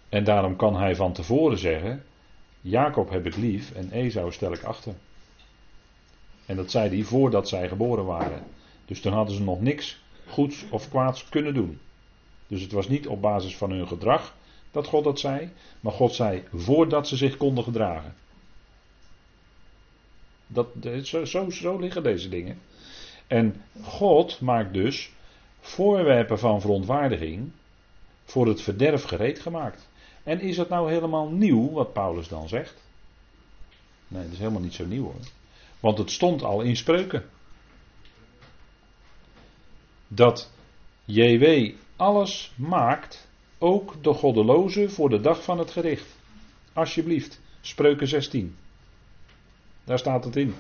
En 0.09 0.23
daarom 0.23 0.55
kan 0.55 0.75
hij 0.75 0.95
van 0.95 1.13
tevoren 1.13 1.57
zeggen: 1.57 2.03
Jacob 2.61 3.09
heb 3.09 3.25
ik 3.25 3.35
lief 3.35 3.71
en 3.71 3.91
Esau 3.91 4.31
stel 4.31 4.53
ik 4.53 4.63
achter. 4.63 4.93
En 6.45 6.55
dat 6.55 6.71
zei 6.71 6.89
hij 6.89 7.03
voordat 7.03 7.49
zij 7.49 7.67
geboren 7.67 8.05
waren. 8.05 8.43
Dus 8.85 9.01
toen 9.01 9.13
hadden 9.13 9.35
ze 9.35 9.43
nog 9.43 9.61
niks 9.61 10.01
goeds 10.27 10.65
of 10.69 10.89
kwaads 10.89 11.29
kunnen 11.29 11.53
doen. 11.53 11.79
Dus 12.47 12.61
het 12.61 12.71
was 12.71 12.87
niet 12.87 13.07
op 13.07 13.21
basis 13.21 13.57
van 13.57 13.71
hun 13.71 13.87
gedrag 13.87 14.35
dat 14.71 14.87
God 14.87 15.03
dat 15.03 15.19
zei, 15.19 15.49
maar 15.79 15.93
God 15.93 16.13
zei 16.13 16.43
voordat 16.53 17.07
ze 17.07 17.17
zich 17.17 17.37
konden 17.37 17.63
gedragen. 17.63 18.15
Dat, 20.47 20.67
zo, 21.03 21.25
zo, 21.25 21.49
zo 21.49 21.79
liggen 21.79 22.03
deze 22.03 22.29
dingen. 22.29 22.59
En 23.27 23.61
God 23.81 24.41
maakt 24.41 24.73
dus 24.73 25.11
voorwerpen 25.59 26.39
van 26.39 26.61
verontwaardiging 26.61 27.51
voor 28.25 28.47
het 28.47 28.61
verderf 28.61 29.03
gereed 29.03 29.39
gemaakt. 29.39 29.88
En 30.29 30.39
is 30.41 30.57
het 30.57 30.69
nou 30.69 30.91
helemaal 30.91 31.29
nieuw 31.29 31.71
wat 31.71 31.93
Paulus 31.93 32.27
dan 32.27 32.48
zegt? 32.48 32.75
Nee, 34.07 34.24
dat 34.24 34.31
is 34.31 34.38
helemaal 34.38 34.62
niet 34.62 34.74
zo 34.74 34.86
nieuw 34.86 35.03
hoor. 35.03 35.19
Want 35.79 35.98
het 35.98 36.12
stond 36.12 36.43
al 36.43 36.62
in 36.62 36.75
spreuken. 36.75 37.29
Dat 40.07 40.51
JW 41.05 41.74
alles 41.95 42.51
maakt, 42.55 43.27
ook 43.57 44.03
de 44.03 44.13
goddeloze 44.13 44.89
voor 44.89 45.09
de 45.09 45.19
dag 45.19 45.43
van 45.43 45.59
het 45.59 45.71
gericht. 45.71 46.17
Alsjeblieft, 46.74 47.41
spreuken 47.62 48.07
16. 48.07 48.55
Daar 49.83 50.00
staat 50.00 50.24
het 50.24 50.36
in. 50.36 50.55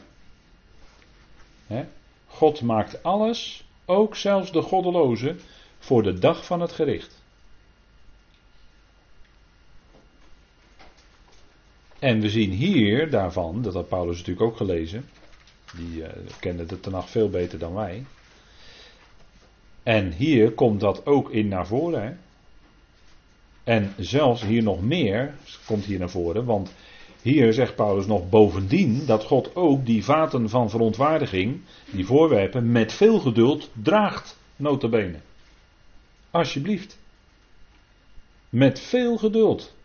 God 2.27 2.61
maakt 2.61 3.03
alles, 3.03 3.63
ook 3.85 4.15
zelfs 4.15 4.51
de 4.51 4.61
goddeloze, 4.61 5.35
voor 5.79 6.03
de 6.03 6.19
dag 6.19 6.45
van 6.45 6.61
het 6.61 6.71
gericht. 6.71 7.18
En 11.99 12.19
we 12.19 12.29
zien 12.29 12.51
hier 12.51 13.09
daarvan, 13.09 13.61
dat 13.61 13.73
had 13.73 13.87
Paulus 13.87 14.17
natuurlijk 14.17 14.45
ook 14.45 14.57
gelezen, 14.57 15.05
die 15.75 16.01
uh, 16.01 16.07
kende 16.39 16.65
de 16.65 16.79
Tenach 16.79 17.09
veel 17.09 17.29
beter 17.29 17.59
dan 17.59 17.73
wij. 17.73 18.05
En 19.83 20.11
hier 20.11 20.51
komt 20.51 20.79
dat 20.79 21.05
ook 21.05 21.31
in 21.31 21.47
naar 21.47 21.67
voren. 21.67 22.03
Hè? 22.03 22.13
En 23.63 23.93
zelfs 23.97 24.41
hier 24.41 24.63
nog 24.63 24.81
meer 24.81 25.35
komt 25.65 25.85
hier 25.85 25.99
naar 25.99 26.09
voren, 26.09 26.45
want 26.45 26.73
hier 27.21 27.53
zegt 27.53 27.75
Paulus 27.75 28.05
nog 28.05 28.29
bovendien 28.29 29.05
dat 29.05 29.23
God 29.23 29.55
ook 29.55 29.85
die 29.85 30.03
vaten 30.03 30.49
van 30.49 30.69
verontwaardiging, 30.69 31.61
die 31.91 32.05
voorwerpen, 32.05 32.71
met 32.71 32.93
veel 32.93 33.19
geduld 33.19 33.69
draagt, 33.83 34.37
notabene. 34.55 35.19
Alsjeblieft. 36.31 36.97
Met 38.49 38.79
veel 38.79 39.17
geduld. 39.17 39.75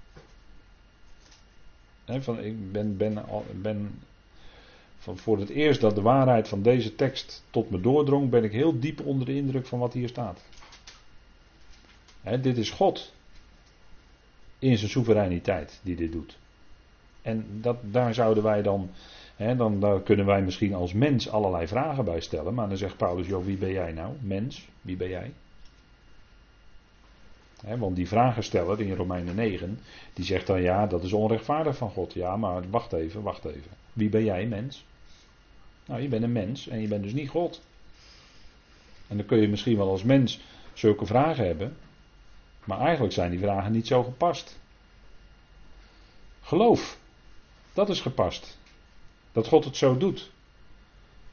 Van, 2.07 2.39
ik 2.45 2.73
ben, 2.73 2.97
ben, 2.97 3.25
ben 3.63 4.03
van 4.99 5.19
voor 5.19 5.39
het 5.39 5.49
eerst 5.49 5.81
dat 5.81 5.95
de 5.95 6.03
waarheid 6.03 6.49
van 6.49 6.63
deze 6.63 6.95
tekst 6.95 7.45
tot 7.51 7.71
me 7.71 7.81
doordrong, 7.81 8.31
ben 8.31 8.45
ik 8.45 8.53
heel 8.53 8.81
diep 8.81 9.01
onder 9.01 9.27
de 9.27 9.35
indruk 9.35 9.67
van 9.67 9.79
wat 9.79 9.93
hier 9.93 10.09
staat. 10.09 10.41
dit 12.41 12.57
is 12.59 12.71
God 12.71 13.13
in 14.59 14.79
zijn 14.79 14.91
soevereiniteit 14.91 15.81
die 15.83 15.97
dit 15.97 16.13
doet. 16.13 16.39
En 17.23 17.47
dat, 17.61 17.77
daar 17.83 18.15
zouden 18.15 18.43
wij 18.43 18.63
dan, 18.63 18.91
dan 19.37 19.81
daar 19.81 20.03
kunnen 20.03 20.27
wij 20.27 20.43
misschien 20.43 20.75
als 20.75 20.93
mens 20.93 21.29
allerlei 21.29 21.67
vragen 21.67 22.05
bij 22.05 22.21
stellen. 22.21 22.55
Maar 22.55 22.69
dan 22.69 22.77
zegt 22.77 22.97
Paulus, 22.97 23.27
joh, 23.27 23.45
wie 23.45 23.57
ben 23.57 23.73
jij 23.73 23.93
nou? 23.93 24.15
Mens, 24.21 24.69
wie 24.81 24.97
ben 24.97 25.09
jij? 25.09 25.33
Want 27.65 27.97
die 27.97 28.09
vragensteller 28.09 28.81
in 28.81 28.95
Romeinen 28.95 29.35
9, 29.35 29.81
die 30.13 30.25
zegt 30.25 30.47
dan 30.47 30.63
ja, 30.63 30.87
dat 30.87 31.03
is 31.03 31.13
onrechtvaardig 31.13 31.77
van 31.77 31.91
God. 31.91 32.13
Ja, 32.13 32.37
maar 32.37 32.71
wacht 32.71 32.93
even, 32.93 33.23
wacht 33.23 33.45
even. 33.45 33.71
Wie 33.93 34.09
ben 34.09 34.25
jij, 34.25 34.47
mens? 34.47 34.85
Nou, 35.87 36.03
je 36.03 36.09
bent 36.09 36.23
een 36.23 36.33
mens 36.33 36.69
en 36.69 36.81
je 36.81 36.89
bent 36.89 37.03
dus 37.03 37.13
niet 37.13 37.29
God. 37.29 37.63
En 39.07 39.17
dan 39.17 39.27
kun 39.27 39.41
je 39.41 39.49
misschien 39.49 39.77
wel 39.77 39.89
als 39.89 40.03
mens 40.03 40.41
zulke 40.73 41.07
vragen 41.07 41.47
hebben. 41.47 41.77
Maar 42.65 42.81
eigenlijk 42.81 43.13
zijn 43.13 43.31
die 43.31 43.39
vragen 43.39 43.73
niet 43.73 43.87
zo 43.87 44.03
gepast. 44.03 44.59
Geloof. 46.43 46.99
Dat 47.73 47.89
is 47.89 48.01
gepast. 48.01 48.59
Dat 49.33 49.47
God 49.47 49.65
het 49.65 49.77
zo 49.77 49.97
doet. 49.97 50.31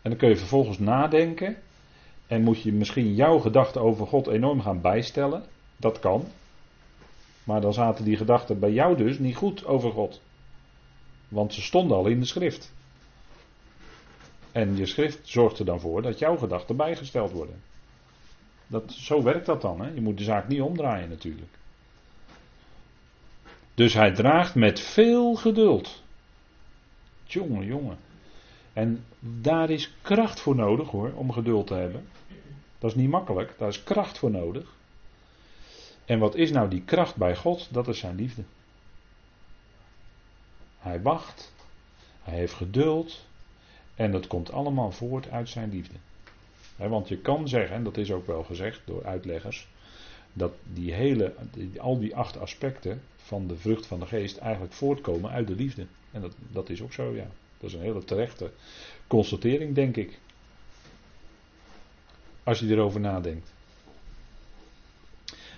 En 0.02 0.10
dan 0.10 0.20
kun 0.20 0.30
je 0.30 0.38
vervolgens 0.38 0.80
nadenken. 0.80 1.58
En 2.28 2.44
moet 2.44 2.62
je 2.62 2.74
misschien 2.74 3.16
jouw 3.16 3.40
gedachten 3.40 3.82
over 3.82 4.08
God 4.08 4.28
enorm 4.28 4.62
gaan 4.62 4.82
bijstellen. 4.82 5.44
Dat 5.82 6.00
kan. 6.00 6.26
Maar 7.44 7.62
dan 7.62 7.74
zaten 7.74 8.06
die 8.06 8.18
gedachten 8.18 8.60
bij 8.60 8.72
jou 8.72 8.98
dus 8.98 9.20
niet 9.20 9.36
goed 9.36 9.66
over 9.66 9.92
God. 9.92 10.22
Want 11.28 11.54
ze 11.54 11.62
stonden 11.62 11.98
al 11.98 12.08
in 12.08 12.20
de 12.20 12.26
schrift. 12.26 12.74
En 14.52 14.78
je 14.78 14.86
schrift 14.86 15.20
zorgt 15.24 15.60
er 15.60 15.66
dan 15.66 15.80
voor 15.80 16.02
dat 16.02 16.20
jouw 16.20 16.38
gedachten 16.38 16.76
bijgesteld 16.76 17.32
worden. 17.32 17.62
Dat, 18.68 18.92
zo 18.92 19.24
werkt 19.24 19.46
dat 19.46 19.62
dan. 19.62 19.82
Hè? 19.82 19.90
Je 19.90 20.02
moet 20.02 20.18
de 20.18 20.24
zaak 20.24 20.48
niet 20.48 20.62
omdraaien 20.62 21.10
natuurlijk. 21.10 21.52
Dus 23.74 23.94
hij 23.94 24.12
draagt 24.12 24.56
met 24.56 24.80
veel 24.80 25.36
geduld. 25.36 26.04
Jongen, 27.24 27.66
jongen. 27.66 27.98
En 28.74 29.06
daar 29.20 29.70
is 29.70 29.94
kracht 30.02 30.40
voor 30.40 30.56
nodig 30.56 30.90
hoor, 30.90 31.14
om 31.14 31.32
geduld 31.32 31.68
te 31.68 31.74
hebben. 31.74 32.08
Dat 32.80 32.92
is 32.92 32.96
niet 32.96 33.10
makkelijk, 33.10 33.54
daar 33.58 33.68
is 33.68 33.84
kracht 33.84 34.18
voor 34.18 34.32
nodig. 34.32 34.80
En 36.06 36.20
wat 36.20 36.36
is 36.36 36.52
nou 36.52 36.70
die 36.70 36.82
kracht 36.82 37.16
bij 37.16 37.36
God? 37.36 37.68
Dat 37.72 37.88
is 37.88 38.00
zijn 38.00 38.16
liefde. 38.16 38.44
Hij 40.80 41.02
wacht, 41.02 41.54
hij 42.24 42.38
heeft 42.38 42.54
geduld 42.54 43.26
en 43.96 44.12
dat 44.12 44.28
komt 44.28 44.52
allemaal 44.52 44.92
voort 44.92 45.30
uit 45.30 45.50
zijn 45.50 45.70
liefde. 45.70 45.96
want 46.76 47.08
je 47.08 47.18
kan 47.18 47.48
zeggen, 47.48 47.76
en 47.76 47.84
dat 47.84 47.98
is 47.98 48.12
ook 48.12 48.28
wel 48.28 48.44
gezegd 48.44 48.82
door 48.86 49.06
uitleggers, 49.06 49.68
dat 50.34 50.54
die 50.74 50.94
hele, 50.94 51.34
al 51.78 52.00
die 52.00 52.16
acht 52.16 52.40
aspecten 52.40 53.02
van 53.16 53.48
de 53.48 53.58
vrucht 53.58 53.86
van 53.86 54.00
de 54.00 54.06
geest 54.06 54.38
eigenlijk 54.38 54.74
voortkomen 54.74 55.32
uit 55.32 55.48
de 55.48 55.56
liefde. 55.56 55.86
En 56.12 56.22
dat, 56.22 56.34
dat 56.52 56.70
is 56.70 56.82
ook 56.82 56.94
zo, 56.94 57.16
ja. 57.16 57.28
Dat 57.58 57.70
is 57.70 57.76
een 57.76 57.82
hele 57.82 58.04
terechte 58.04 58.52
constatering, 59.08 59.76
denk 59.76 59.98
ik. 59.98 60.20
Als 62.44 62.60
je 62.60 62.68
erover 62.68 63.00
nadenkt. 63.00 63.54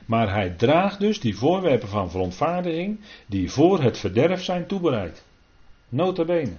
Maar 0.05 0.33
hij 0.33 0.49
draagt 0.49 0.99
dus 0.99 1.19
die 1.19 1.37
voorwerpen 1.37 1.87
van 1.87 2.11
verontvaardiging 2.11 2.99
die 3.25 3.51
voor 3.51 3.81
het 3.81 3.97
verderf 3.97 4.43
zijn 4.43 4.67
toebereid. 4.67 5.23
Nota 5.89 6.25
bene. 6.25 6.55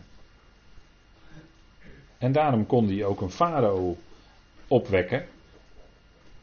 En 2.19 2.33
daarom 2.33 2.67
kon 2.67 2.89
hij 2.89 3.05
ook 3.05 3.21
een 3.21 3.31
farao 3.31 3.97
opwekken. 4.69 5.27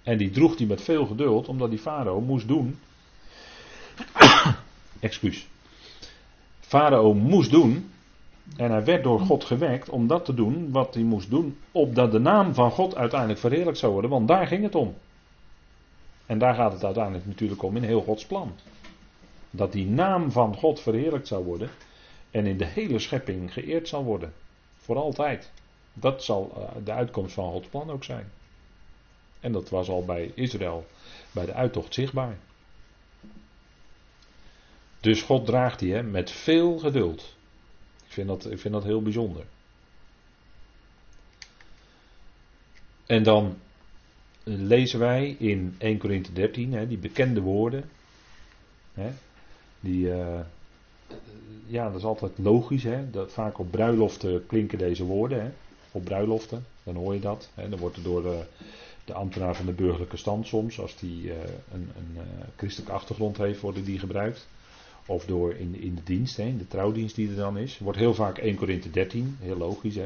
En 0.04 0.18
die 0.18 0.30
droeg 0.30 0.58
hij 0.58 0.68
met 0.68 0.82
veel 0.82 1.06
geduld, 1.06 1.48
omdat 1.48 1.70
die 1.70 1.80
farao 1.80 2.22
moest 2.22 2.48
doen. 2.48 2.80
Excuus. 5.00 5.48
Farao 6.60 7.14
moest 7.14 7.52
doen. 7.52 7.92
En 8.58 8.72
hij 8.72 8.84
werd 8.84 9.04
door 9.04 9.20
God 9.20 9.44
gewekt 9.44 9.90
om 9.90 10.08
dat 10.08 10.26
te 10.26 10.34
doen 10.34 10.72
wat 10.72 10.94
hij 10.94 11.04
moest 11.04 11.30
doen. 11.30 11.58
Opdat 11.72 12.12
de 12.12 12.20
naam 12.20 12.54
van 12.54 12.72
God 12.72 12.96
uiteindelijk 12.96 13.40
verheerlijkt 13.40 13.80
zou 13.80 13.92
worden. 13.92 14.12
Want 14.12 14.28
daar 14.28 14.48
ging 14.48 14.64
het 14.64 14.76
om. 14.76 14.96
En 16.32 16.38
daar 16.38 16.56
gaat 16.56 16.72
het 16.72 16.84
uiteindelijk 16.84 17.26
natuurlijk 17.26 17.64
om 17.64 17.76
in 17.76 17.84
heel 17.84 18.02
Gods 18.02 18.26
plan. 18.26 18.56
Dat 19.50 19.72
die 19.72 19.86
naam 19.86 20.32
van 20.32 20.56
God 20.56 20.80
verheerlijkt 20.80 21.28
zou 21.28 21.44
worden. 21.44 21.70
En 22.32 22.46
in 22.46 22.58
de 22.58 22.66
hele 22.66 23.00
schepping 23.00 23.54
geëerd 23.54 23.88
zal 23.88 24.04
worden. 24.04 24.34
Voor 24.76 24.96
altijd. 24.96 25.52
Dat 25.94 26.24
zal 26.24 26.52
eh, 26.56 26.86
de 26.86 26.92
uitkomst 26.92 27.34
van 27.34 27.52
Gods 27.52 27.68
plan 27.68 27.92
ook 27.92 28.04
zijn. 28.04 28.32
En 29.40 29.52
dat 29.52 29.70
was 29.70 29.90
al 29.90 30.06
bij 30.06 30.32
Israël 30.36 30.86
bij 31.32 31.46
de 31.46 31.54
uittocht 31.54 31.94
zichtbaar. 31.94 32.38
Dus 35.00 35.22
God 35.22 35.46
draagt 35.46 35.80
die 35.80 36.02
met 36.02 36.32
veel 36.32 36.78
geduld. 36.78 37.36
Ik 38.06 38.12
vind, 38.12 38.28
dat, 38.28 38.52
ik 38.52 38.60
vind 38.60 38.74
dat 38.74 38.84
heel 38.84 39.02
bijzonder. 39.02 39.46
En 43.06 43.24
dan 43.24 43.58
lezen 44.44 45.00
wij 45.00 45.36
in 45.40 45.76
1 45.78 45.98
Korinthe 45.98 46.34
13 46.34 46.74
hè, 46.74 46.88
die 46.88 46.98
bekende 46.98 47.42
woorden. 47.42 47.84
Hè, 48.94 49.10
die, 49.80 50.06
uh, 50.06 50.40
ja, 51.66 51.86
dat 51.88 51.96
is 51.96 52.04
altijd 52.04 52.32
logisch. 52.36 52.84
Hè, 52.84 53.10
dat 53.10 53.32
vaak 53.32 53.60
op 53.60 53.72
bruiloften 53.72 54.46
klinken 54.46 54.78
deze 54.78 55.04
woorden. 55.04 55.42
Hè 55.42 55.50
op 55.92 56.04
bruiloften, 56.04 56.66
dan 56.84 56.96
hoor 56.96 57.14
je 57.14 57.20
dat. 57.20 57.50
Hè, 57.54 57.70
dan 57.70 57.80
wordt 57.80 57.96
er 57.96 58.04
door, 58.04 58.46
de 59.06 59.14
ambtenaar 59.14 59.56
van 59.56 59.66
de 59.66 59.72
burgerlijke 59.72 60.18
stand 60.18 60.48
soms, 60.48 60.80
als 60.80 60.98
die 60.98 61.32
een, 61.72 61.90
een 61.98 62.18
christelijke 62.56 62.94
achtergrond 62.94 63.38
heeft, 63.38 63.62
worden 63.62 63.84
die 63.84 64.00
gebruikt. 64.00 64.48
Of 65.06 65.26
door 65.26 65.54
in, 65.54 65.76
in 65.76 65.96
de 65.96 66.04
dienst, 66.04 66.38
hè, 66.38 66.44
in 66.44 66.58
de 66.58 66.68
trouwdienst 66.68 67.16
die 67.16 67.30
er 67.30 67.36
dan 67.36 67.58
is. 67.58 67.80
Wordt 67.80 67.98
heel 67.98 68.14
vaak 68.14 68.38
1 68.38 68.56
Korinthe 68.56 68.90
13, 68.90 69.38
heel 69.40 69.58
logisch 69.58 69.96
hè. 69.96 70.06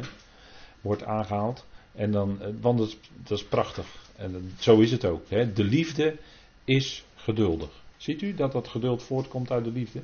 Wordt 0.82 1.04
aangehaald. 1.04 1.66
En 1.96 2.12
dan, 2.12 2.40
want 2.62 2.78
dat 2.78 2.88
is, 2.88 2.98
dat 3.24 3.38
is 3.38 3.46
prachtig. 3.46 3.86
En 4.16 4.52
zo 4.60 4.80
is 4.80 4.92
het 4.92 5.06
ook. 5.06 5.30
Hè. 5.30 5.54
De 5.54 5.64
liefde 5.64 6.18
is 6.64 7.06
geduldig. 7.16 7.84
Ziet 7.98 8.22
u 8.22 8.34
dat 8.34 8.52
dat 8.52 8.68
geduld 8.68 9.04
voortkomt 9.04 9.52
uit 9.52 9.64
de 9.64 9.72
liefde? 9.72 10.02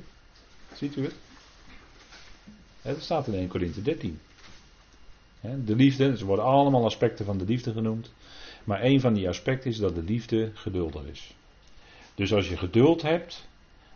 Ziet 0.74 0.96
u 0.96 1.02
het? 1.02 1.14
Het 2.82 3.02
staat 3.02 3.26
in 3.26 3.34
1 3.34 3.48
Korinthe 3.48 3.82
13. 3.82 4.18
De 5.64 5.76
liefde, 5.76 6.16
ze 6.16 6.24
worden 6.24 6.44
allemaal 6.44 6.84
aspecten 6.84 7.24
van 7.24 7.38
de 7.38 7.44
liefde 7.44 7.72
genoemd. 7.72 8.12
Maar 8.64 8.82
een 8.82 9.00
van 9.00 9.14
die 9.14 9.28
aspecten 9.28 9.70
is 9.70 9.78
dat 9.78 9.94
de 9.94 10.02
liefde 10.02 10.50
geduldig 10.54 11.04
is. 11.04 11.34
Dus 12.14 12.32
als 12.32 12.48
je 12.48 12.56
geduld 12.56 13.02
hebt, 13.02 13.48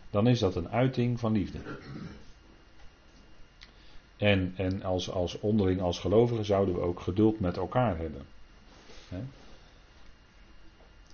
dan 0.09 0.27
is 0.27 0.39
dat 0.39 0.55
een 0.55 0.69
uiting 0.69 1.19
van 1.19 1.31
liefde. 1.31 1.59
En, 4.17 4.53
en 4.55 4.83
als, 4.83 5.11
als 5.11 5.39
onderling, 5.39 5.81
als 5.81 5.99
gelovigen, 5.99 6.45
zouden 6.45 6.75
we 6.75 6.81
ook 6.81 6.99
geduld 6.99 7.39
met 7.39 7.57
elkaar 7.57 7.97
hebben. 7.97 8.25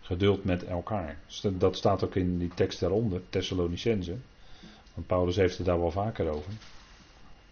Geduld 0.01 0.43
met 0.43 0.65
elkaar. 0.65 1.17
Dat 1.57 1.77
staat 1.77 2.03
ook 2.03 2.15
in 2.15 2.37
die 2.37 2.51
tekst 2.55 2.79
daaronder, 2.79 3.21
Thessalonicense. 3.29 4.15
Want 4.93 5.07
Paulus 5.07 5.35
heeft 5.35 5.57
het 5.57 5.65
daar 5.65 5.79
wel 5.79 5.91
vaker 5.91 6.29
over. 6.29 6.51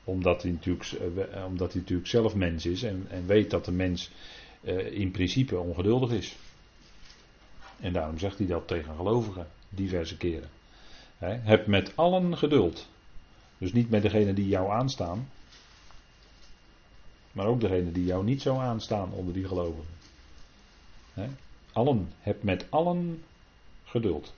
Omdat 0.04 0.42
hij 0.42 0.52
natuurlijk, 0.52 0.92
eh, 0.92 1.46
omdat 1.46 1.72
hij 1.72 1.82
natuurlijk 1.82 2.10
zelf 2.10 2.36
mens 2.36 2.66
is 2.66 2.84
en, 2.84 3.06
en 3.10 3.26
weet 3.26 3.50
dat 3.50 3.66
de 3.66 3.72
mens 3.72 4.12
eh, 4.62 4.92
in 4.92 5.12
principe 5.12 5.58
ongeduldig 5.60 6.12
is. 6.12 6.36
En 7.80 7.94
daarom 7.94 8.20
zegt 8.20 8.38
hij 8.38 8.48
dat 8.48 8.68
tegen 8.68 8.96
gelovigen 8.96 9.48
diverse 9.70 10.18
keren. 10.18 10.50
heb 11.20 11.68
met 11.68 11.92
allen 11.96 12.38
geduld. 12.38 12.88
Dus 13.58 13.74
niet 13.74 13.90
met 13.90 14.02
degene 14.02 14.34
die 14.34 14.48
jou 14.48 14.72
aanstaan. 14.72 15.28
Maar 17.32 17.46
ook 17.46 17.60
degene 17.60 17.92
die 17.92 18.06
jou 18.06 18.24
niet 18.24 18.42
zo 18.42 18.58
aanstaan 18.58 19.12
onder 19.12 19.34
die 19.34 19.48
gelovigen. 19.48 20.00
Allen. 21.72 22.12
Heb 22.20 22.44
met 22.44 22.66
allen 22.70 23.24
geduld. 23.84 24.34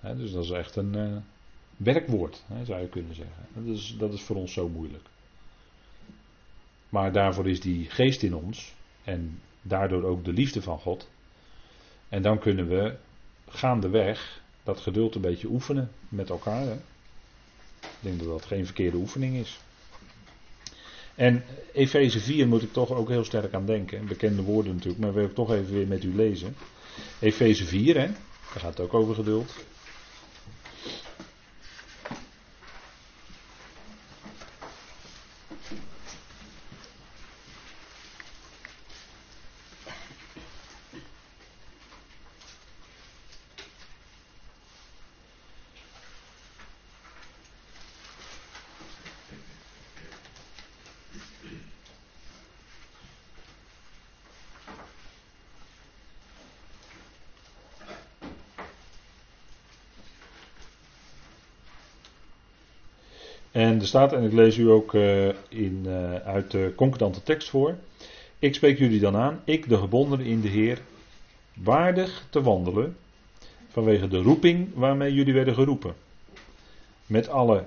dus 0.00 0.32
dat 0.32 0.44
is 0.44 0.50
echt 0.50 0.76
een 0.76 0.96
uh, 0.96 1.16
werkwoord, 1.76 2.42
zou 2.64 2.80
je 2.80 2.88
kunnen 2.88 3.14
zeggen. 3.14 3.46
Dat 3.54 3.76
is, 3.76 3.96
dat 3.98 4.12
is 4.12 4.22
voor 4.22 4.36
ons 4.36 4.52
zo 4.52 4.68
moeilijk. 4.68 5.04
Maar 6.88 7.12
daarvoor 7.12 7.48
is 7.48 7.60
die 7.60 7.90
geest 7.90 8.22
in 8.22 8.34
ons 8.34 8.74
en 9.04 9.40
daardoor 9.62 10.02
ook 10.02 10.24
de 10.24 10.32
liefde 10.32 10.62
van 10.62 10.78
God. 10.78 11.08
En 12.08 12.22
dan 12.22 12.38
kunnen 12.38 12.68
we 12.68 12.96
gaandeweg 13.48 14.42
dat 14.62 14.80
geduld 14.80 15.14
een 15.14 15.20
beetje 15.20 15.48
oefenen 15.48 15.90
met 16.08 16.30
elkaar. 16.30 16.66
Ik 17.80 18.00
denk 18.00 18.18
dat 18.18 18.28
dat 18.28 18.44
geen 18.44 18.64
verkeerde 18.64 18.96
oefening 18.96 19.36
is. 19.36 19.60
En 21.16 21.44
Efeze 21.72 22.20
4 22.20 22.48
moet 22.48 22.62
ik 22.62 22.72
toch 22.72 22.92
ook 22.92 23.08
heel 23.08 23.24
sterk 23.24 23.54
aan 23.54 23.66
denken. 23.66 24.06
Bekende 24.06 24.42
woorden 24.42 24.74
natuurlijk, 24.74 25.00
maar 25.00 25.12
wil 25.12 25.24
ik 25.24 25.34
toch 25.34 25.52
even 25.52 25.72
weer 25.72 25.86
met 25.86 26.04
u 26.04 26.14
lezen. 26.14 26.56
Efeze 27.20 27.64
4, 27.64 27.94
hè? 28.00 28.06
daar 28.06 28.60
gaat 28.60 28.78
het 28.78 28.80
ook 28.80 28.94
over 28.94 29.14
geduld. 29.14 29.54
En 63.56 63.80
er 63.80 63.86
staat, 63.86 64.12
en 64.12 64.22
ik 64.22 64.32
lees 64.32 64.56
u 64.56 64.70
ook 64.70 64.92
uh, 64.92 65.28
in, 65.48 65.82
uh, 65.86 66.14
uit 66.14 66.50
de 66.50 66.72
concordante 66.76 67.22
tekst 67.22 67.48
voor. 67.48 67.76
Ik 68.38 68.54
spreek 68.54 68.78
jullie 68.78 69.00
dan 69.00 69.16
aan, 69.16 69.40
ik 69.44 69.68
de 69.68 69.78
gebonden 69.78 70.20
in 70.20 70.40
de 70.40 70.48
Heer, 70.48 70.80
waardig 71.54 72.26
te 72.30 72.42
wandelen 72.42 72.96
vanwege 73.68 74.08
de 74.08 74.22
roeping 74.22 74.68
waarmee 74.74 75.14
jullie 75.14 75.34
werden 75.34 75.54
geroepen. 75.54 75.94
Met 77.06 77.28
alle 77.28 77.64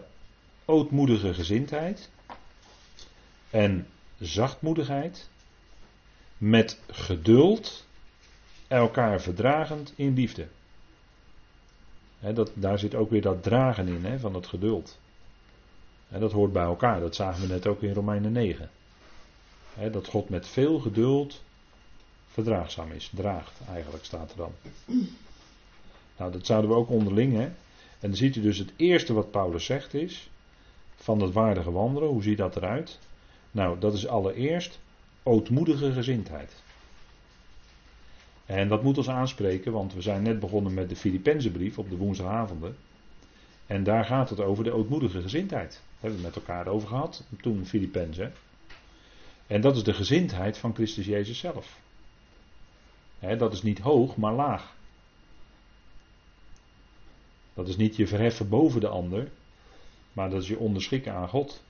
ootmoedige 0.65 1.33
gezindheid 1.33 2.09
en 3.49 3.87
zachtmoedigheid, 4.19 5.29
met 6.37 6.79
geduld, 6.91 7.85
elkaar 8.67 9.21
verdragend 9.21 9.93
in 9.95 10.13
liefde. 10.13 10.47
dat, 12.19 12.51
daar 12.53 12.79
zit 12.79 12.95
ook 12.95 13.09
weer 13.09 13.21
dat 13.21 13.43
dragen 13.43 13.87
in 13.87 14.19
van 14.19 14.33
het 14.33 14.47
geduld. 14.47 14.99
En 16.09 16.19
dat 16.19 16.31
hoort 16.31 16.53
bij 16.53 16.63
elkaar, 16.63 16.99
dat 16.99 17.15
zagen 17.15 17.41
we 17.41 17.47
net 17.47 17.67
ook 17.67 17.81
in 17.81 17.93
Romeinen 17.93 18.31
9. 18.31 18.69
dat 19.91 20.07
God 20.07 20.29
met 20.29 20.47
veel 20.47 20.79
geduld 20.79 21.41
verdraagzaam 22.27 22.91
is, 22.91 23.11
draagt 23.15 23.59
eigenlijk 23.71 24.05
staat 24.05 24.31
er 24.31 24.37
dan. 24.37 24.51
Nou, 26.17 26.31
dat 26.31 26.45
zouden 26.45 26.69
we 26.69 26.75
ook 26.75 26.89
onderling, 26.89 27.33
hè. 27.33 27.45
En 27.99 28.07
dan 28.09 28.15
ziet 28.15 28.35
u 28.35 28.41
dus 28.41 28.57
het 28.57 28.71
eerste 28.75 29.13
wat 29.13 29.31
Paulus 29.31 29.65
zegt 29.65 29.93
is, 29.93 30.29
van 30.95 31.21
het 31.21 31.33
waardige 31.33 31.71
wandelen, 31.71 32.09
hoe 32.09 32.23
ziet 32.23 32.37
dat 32.37 32.55
eruit? 32.55 32.99
Nou, 33.51 33.79
dat 33.79 33.93
is 33.93 34.07
allereerst 34.07 34.79
ootmoedige 35.23 35.91
gezindheid. 35.91 36.63
En 38.45 38.67
dat 38.67 38.83
moet 38.83 38.97
ons 38.97 39.09
aanspreken, 39.09 39.71
want 39.71 39.93
we 39.93 40.01
zijn 40.01 40.23
net 40.23 40.39
begonnen 40.39 40.73
met 40.73 40.89
de 40.89 40.95
Filippenzenbrief 40.95 41.77
op 41.77 41.89
de 41.89 41.97
woensdagavonden. 41.97 42.75
En 43.65 43.83
daar 43.83 44.05
gaat 44.05 44.29
het 44.29 44.39
over 44.39 44.63
de 44.63 44.71
ootmoedige 44.71 45.21
gezindheid. 45.21 45.81
Hebben 45.99 46.19
we 46.19 46.25
met 46.25 46.35
elkaar 46.35 46.67
over 46.67 46.87
gehad, 46.87 47.23
toen 47.41 47.65
Filippenzen. 47.65 48.33
En 49.47 49.61
dat 49.61 49.75
is 49.75 49.83
de 49.83 49.93
gezindheid 49.93 50.57
van 50.57 50.73
Christus 50.73 51.05
Jezus 51.05 51.39
zelf. 51.39 51.79
dat 53.19 53.53
is 53.53 53.61
niet 53.61 53.79
hoog, 53.79 54.15
maar 54.15 54.33
laag. 54.33 54.75
Dat 57.53 57.67
is 57.67 57.77
niet 57.77 57.95
je 57.95 58.07
verheffen 58.07 58.49
boven 58.49 58.81
de 58.81 58.87
ander, 58.87 59.31
maar 60.13 60.29
dat 60.29 60.41
is 60.41 60.47
je 60.47 60.57
onderschikken 60.57 61.13
aan 61.13 61.29
God. 61.29 61.63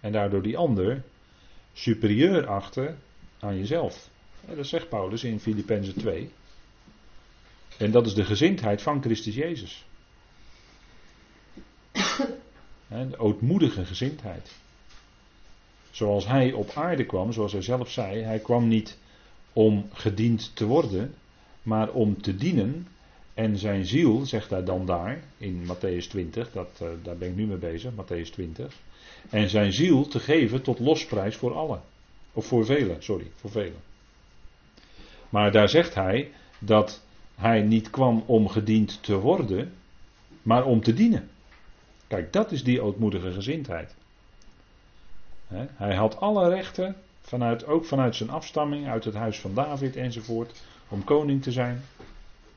En 0.00 0.12
daardoor 0.12 0.42
die 0.42 0.56
ander 0.56 1.02
superieur 1.72 2.46
achten 2.46 2.98
aan 3.38 3.56
jezelf. 3.56 4.08
dat 4.56 4.66
zegt 4.66 4.88
Paulus 4.88 5.24
in 5.24 5.40
Filippenzen 5.40 5.94
2. 5.94 6.30
En 7.78 7.90
dat 7.90 8.06
is 8.06 8.14
de 8.14 8.24
gezindheid 8.24 8.82
van 8.82 9.02
Christus 9.02 9.34
Jezus. 9.34 9.84
De 12.94 13.18
ootmoedige 13.18 13.84
gezindheid. 13.84 14.52
Zoals 15.90 16.26
hij 16.26 16.52
op 16.52 16.70
aarde 16.74 17.04
kwam, 17.06 17.32
zoals 17.32 17.52
hij 17.52 17.62
zelf 17.62 17.90
zei, 17.90 18.22
hij 18.22 18.38
kwam 18.38 18.68
niet 18.68 18.98
om 19.52 19.88
gediend 19.92 20.56
te 20.56 20.66
worden, 20.66 21.14
maar 21.62 21.90
om 21.90 22.22
te 22.22 22.36
dienen. 22.36 22.86
En 23.34 23.58
zijn 23.58 23.86
ziel, 23.86 24.26
zegt 24.26 24.50
hij 24.50 24.64
dan 24.64 24.86
daar, 24.86 25.22
in 25.38 25.66
Matthäus 25.66 26.08
20, 26.08 26.52
dat, 26.52 26.80
uh, 26.82 26.88
daar 27.02 27.16
ben 27.16 27.28
ik 27.28 27.36
nu 27.36 27.46
mee 27.46 27.56
bezig, 27.56 27.92
Matthäus 27.92 28.30
20. 28.30 28.76
En 29.30 29.48
zijn 29.48 29.72
ziel 29.72 30.08
te 30.08 30.20
geven 30.20 30.62
tot 30.62 30.78
losprijs 30.78 31.36
voor 31.36 31.54
allen. 31.54 31.80
Of 32.32 32.46
voor 32.46 32.64
velen, 32.64 33.02
sorry, 33.02 33.30
voor 33.34 33.50
velen. 33.50 33.80
Maar 35.28 35.52
daar 35.52 35.68
zegt 35.68 35.94
hij 35.94 36.30
dat 36.58 37.02
hij 37.34 37.62
niet 37.62 37.90
kwam 37.90 38.22
om 38.26 38.48
gediend 38.48 39.02
te 39.02 39.18
worden, 39.18 39.72
maar 40.42 40.64
om 40.64 40.80
te 40.80 40.94
dienen. 40.94 41.28
Kijk, 42.14 42.32
dat 42.32 42.52
is 42.52 42.64
die 42.64 42.80
ootmoedige 42.80 43.32
gezindheid. 43.32 43.94
hij 45.74 45.94
had 45.94 46.20
alle 46.20 46.48
rechten, 46.48 46.96
vanuit, 47.20 47.66
ook 47.66 47.84
vanuit 47.84 48.16
zijn 48.16 48.30
afstamming, 48.30 48.88
uit 48.88 49.04
het 49.04 49.14
huis 49.14 49.40
van 49.40 49.54
David 49.54 49.96
enzovoort, 49.96 50.62
om 50.88 51.04
koning 51.04 51.42
te 51.42 51.52
zijn. 51.52 51.82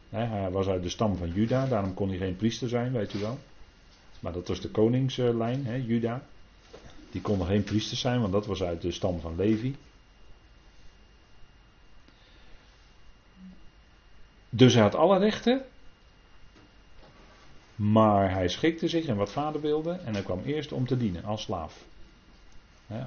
hij 0.10 0.52
was 0.52 0.68
uit 0.68 0.84
de 0.84 0.90
stam 0.90 1.16
van 1.16 1.32
Juda, 1.32 1.66
daarom 1.66 1.94
kon 1.94 2.10
hij 2.10 2.18
geen 2.18 2.36
priester 2.36 2.70
zijn, 2.70 2.92
weet 2.92 3.14
u 3.14 3.20
wel. 3.20 3.40
Maar 4.20 4.34
dat 4.34 4.48
was 4.48 4.62
de 4.62 4.70
koningslijn, 4.70 5.66
he, 5.66 5.76
Juda. 5.76 6.22
Die 7.12 7.22
konden 7.22 7.48
geen 7.48 7.64
priester 7.64 7.98
zijn, 7.98 8.20
want 8.22 8.32
dat 8.32 8.46
was 8.46 8.64
uit 8.64 8.82
de 8.82 8.92
stam 8.92 9.20
van 9.20 9.36
Levi. 9.36 9.76
Dus 14.50 14.74
hij 14.74 14.84
had 14.84 14.96
alle 14.96 15.20
rechten, 15.20 15.62
maar 17.78 18.32
hij 18.32 18.48
schikte 18.48 18.88
zich 18.88 19.06
in 19.06 19.16
wat 19.16 19.32
vader 19.32 19.62
wilde 19.62 19.92
en 19.92 20.14
hij 20.14 20.24
kwam 20.24 20.42
eerst 20.46 20.72
om 20.72 20.88
te 20.88 20.98
dienen 20.98 21.24
als 21.24 21.42
slaaf. 21.42 21.86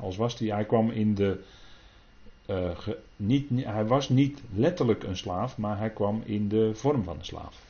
als 0.00 0.16
was 0.16 0.38
hij, 0.38 0.48
hij 0.48 0.64
kwam 0.64 0.90
in 0.90 1.14
de 1.14 1.40
uh, 2.46 2.78
niet, 3.16 3.48
hij 3.50 3.86
was 3.86 4.08
niet 4.08 4.40
letterlijk 4.54 5.02
een 5.02 5.16
slaaf, 5.16 5.58
maar 5.58 5.78
hij 5.78 5.90
kwam 5.90 6.22
in 6.24 6.48
de 6.48 6.74
vorm 6.74 7.04
van 7.04 7.18
een 7.18 7.24
slaaf. 7.24 7.64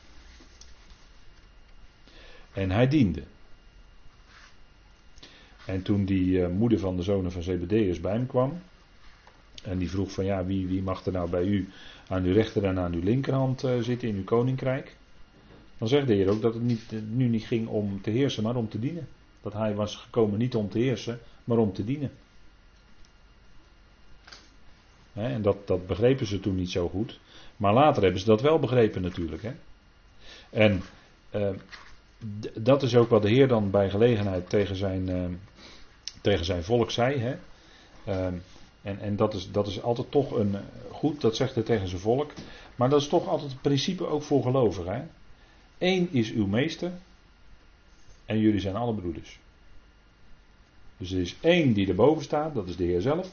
En 2.53 2.71
hij 2.71 2.87
diende. 2.87 3.23
En 5.65 5.81
toen 5.81 6.05
die 6.05 6.39
uh, 6.39 6.47
moeder 6.47 6.79
van 6.79 6.95
de 6.95 7.03
zonen 7.03 7.31
van 7.31 7.43
Zebedeus 7.43 7.99
bij 7.99 8.11
hem 8.11 8.27
kwam, 8.27 8.61
en 9.63 9.77
die 9.77 9.89
vroeg 9.89 10.11
van 10.11 10.25
ja, 10.25 10.45
wie, 10.45 10.67
wie 10.67 10.81
mag 10.81 11.05
er 11.05 11.11
nou 11.11 11.29
bij 11.29 11.43
u 11.43 11.69
aan 12.07 12.23
uw 12.23 12.33
rechter 12.33 12.63
en 12.63 12.79
aan 12.79 12.93
uw 12.93 13.03
linkerhand 13.03 13.63
uh, 13.63 13.79
zitten 13.79 14.07
in 14.07 14.15
uw 14.15 14.23
koninkrijk? 14.23 14.97
Dan 15.81 15.89
zegt 15.89 16.07
de 16.07 16.13
Heer 16.13 16.29
ook 16.29 16.41
dat 16.41 16.53
het 16.53 16.63
niet, 16.63 16.91
nu 17.09 17.27
niet 17.27 17.43
ging 17.43 17.67
om 17.67 18.01
te 18.01 18.09
heersen, 18.09 18.43
maar 18.43 18.55
om 18.55 18.69
te 18.69 18.79
dienen. 18.79 19.07
Dat 19.41 19.53
hij 19.53 19.75
was 19.75 19.95
gekomen 19.95 20.39
niet 20.39 20.55
om 20.55 20.69
te 20.69 20.79
heersen, 20.79 21.19
maar 21.43 21.57
om 21.57 21.73
te 21.73 21.83
dienen. 21.83 22.11
en 25.13 25.41
dat, 25.41 25.67
dat 25.67 25.87
begrepen 25.87 26.25
ze 26.25 26.39
toen 26.39 26.55
niet 26.55 26.71
zo 26.71 26.89
goed. 26.89 27.19
Maar 27.57 27.73
later 27.73 28.03
hebben 28.03 28.19
ze 28.19 28.25
dat 28.25 28.41
wel 28.41 28.59
begrepen 28.59 29.01
natuurlijk. 29.01 29.43
En 30.49 30.81
uh, 31.35 31.49
dat 32.53 32.83
is 32.83 32.95
ook 32.95 33.09
wat 33.09 33.21
de 33.21 33.29
Heer 33.29 33.47
dan 33.47 33.71
bij 33.71 33.89
gelegenheid 33.89 34.49
tegen 34.49 34.75
zijn, 34.75 35.09
uh, 35.09 35.25
tegen 36.21 36.45
zijn 36.45 36.63
volk 36.63 36.91
zei. 36.91 37.37
Uh, 38.07 38.25
en, 38.81 38.99
en 38.99 39.15
dat, 39.15 39.33
is, 39.33 39.51
dat 39.51 39.67
is 39.67 39.81
altijd 39.81 40.11
toch 40.11 40.31
een. 40.31 40.55
Goed, 40.91 41.21
dat 41.21 41.35
zegt 41.35 41.55
hij 41.55 41.63
tegen 41.63 41.87
zijn 41.87 42.01
volk. 42.01 42.31
Maar 42.75 42.89
dat 42.89 43.01
is 43.01 43.07
toch 43.07 43.27
altijd 43.27 43.51
het 43.51 43.61
principe 43.61 44.07
ook 44.07 44.23
voor 44.23 44.41
gelovigen. 44.41 45.09
Eén 45.81 46.09
is 46.11 46.31
uw 46.31 46.45
meester. 46.45 46.91
En 48.25 48.39
jullie 48.39 48.59
zijn 48.59 48.75
alle 48.75 48.93
broeders. 48.93 49.39
Dus 50.97 51.11
er 51.11 51.19
is 51.19 51.35
één 51.39 51.73
die 51.73 51.87
erboven 51.87 52.23
staat, 52.23 52.53
dat 52.53 52.67
is 52.67 52.75
de 52.75 52.83
Heer 52.83 53.01
zelf. 53.01 53.29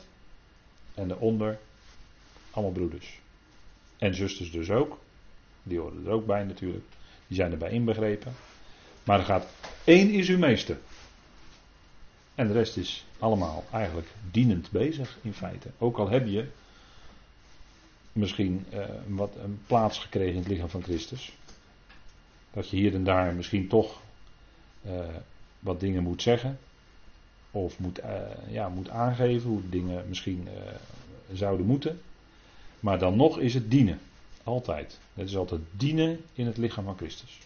En 0.95 1.09
daaronder 1.09 1.59
allemaal 2.51 2.73
broeders. 2.73 3.21
En 3.99 4.15
zusters 4.15 4.51
dus 4.51 4.71
ook. 4.71 4.99
Die 5.63 5.79
horen 5.79 6.07
er 6.07 6.13
ook 6.13 6.27
bij 6.27 6.45
natuurlijk. 6.45 6.85
Die 7.27 7.37
zijn 7.37 7.53
erbij 7.53 7.71
inbegrepen. 7.71 8.33
Maar 9.05 9.19
er 9.19 9.25
gaat 9.25 9.47
één 9.85 10.11
is 10.11 10.29
uw 10.29 10.39
meester. 10.39 10.79
En 12.35 12.47
de 12.47 12.53
rest 12.53 12.77
is 12.77 13.07
allemaal 13.19 13.65
eigenlijk 13.73 14.09
dienend 14.31 14.71
bezig 14.71 15.19
in 15.23 15.33
feite. 15.33 15.69
Ook 15.79 15.99
al 15.99 16.09
heb 16.09 16.27
je 16.27 16.49
misschien 18.13 18.67
uh, 18.73 18.85
wat 19.07 19.37
een 19.37 19.61
plaats 19.67 19.99
gekregen 19.99 20.33
in 20.33 20.39
het 20.39 20.49
lichaam 20.49 20.69
van 20.69 20.83
Christus. 20.83 21.33
Dat 22.59 22.69
je 22.69 22.77
hier 22.77 22.95
en 22.95 23.05
daar 23.05 23.35
misschien 23.35 23.69
toch 23.69 24.01
uh, 24.87 24.93
wat 25.59 25.81
dingen 25.81 26.03
moet 26.03 26.23
zeggen. 26.23 26.59
Of 27.51 27.79
moet, 27.79 28.01
uh, 28.01 28.07
ja, 28.49 28.69
moet 28.69 28.91
aangeven 28.91 29.51
hoe 29.51 29.69
dingen 29.69 30.05
misschien 30.09 30.49
zouden 31.33 31.67
moeten. 31.67 32.01
Maar 32.81 32.99
dan 32.99 33.17
nog 33.17 33.39
is 33.39 33.55
het 33.55 33.71
dienen. 33.71 33.99
Altijd. 34.45 34.99
Het 35.15 35.29
is 35.29 35.37
altijd 35.37 35.61
dienen 35.71 36.21
in 36.33 36.47
het 36.47 36.57
lichaam 36.57 36.85
van 36.85 36.97
Christus. 36.97 37.39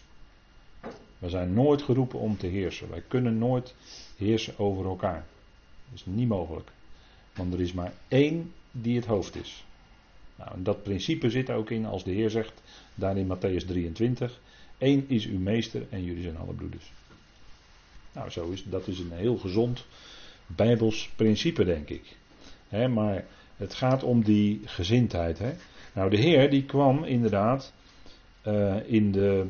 We 1.17 1.29
zijn 1.29 1.53
nooit 1.53 1.81
geroepen 1.81 2.19
om 2.19 2.37
te 2.37 2.47
heersen. 2.47 2.89
Wij 2.89 3.03
kunnen 3.07 3.37
nooit 3.37 3.75
heersen 4.17 4.59
over 4.59 4.85
elkaar. 4.85 5.25
Dat 5.89 5.99
is 5.99 6.05
niet 6.05 6.27
mogelijk. 6.27 6.71
Want 7.35 7.53
er 7.53 7.61
is 7.61 7.73
maar 7.73 7.93
één 8.07 8.53
die 8.71 8.95
het 8.95 9.05
hoofd 9.05 9.35
is. 9.35 9.65
Nou, 10.35 10.51
dat 10.57 10.83
principe 10.83 11.29
zit 11.29 11.49
ook 11.49 11.69
in 11.69 11.85
als 11.85 12.03
de 12.03 12.11
Heer 12.11 12.29
zegt, 12.29 12.61
daar 12.95 13.17
in 13.17 13.37
Matthäus 13.37 13.65
23, 13.67 14.39
één 14.77 15.05
is 15.07 15.25
uw 15.25 15.39
meester 15.39 15.85
en 15.89 16.03
jullie 16.03 16.23
zijn 16.23 16.37
alle 16.37 16.53
broeders. 16.53 16.91
Nou, 18.13 18.29
zo 18.29 18.49
is, 18.49 18.63
dat 18.63 18.87
is 18.87 18.99
een 18.99 19.11
heel 19.11 19.37
gezond 19.37 19.85
Bijbels 20.47 21.09
principe, 21.15 21.63
denk 21.63 21.89
ik. 21.89 22.17
maar 22.69 23.25
het 23.57 23.73
gaat 23.73 24.03
om 24.03 24.23
die 24.23 24.61
gezindheid. 24.65 25.39
Nou, 25.93 26.09
de 26.09 26.17
Heer 26.17 26.49
die 26.49 26.63
kwam 26.63 27.03
inderdaad 27.03 27.73
uh, 28.47 28.75
in 28.85 29.11
de 29.11 29.47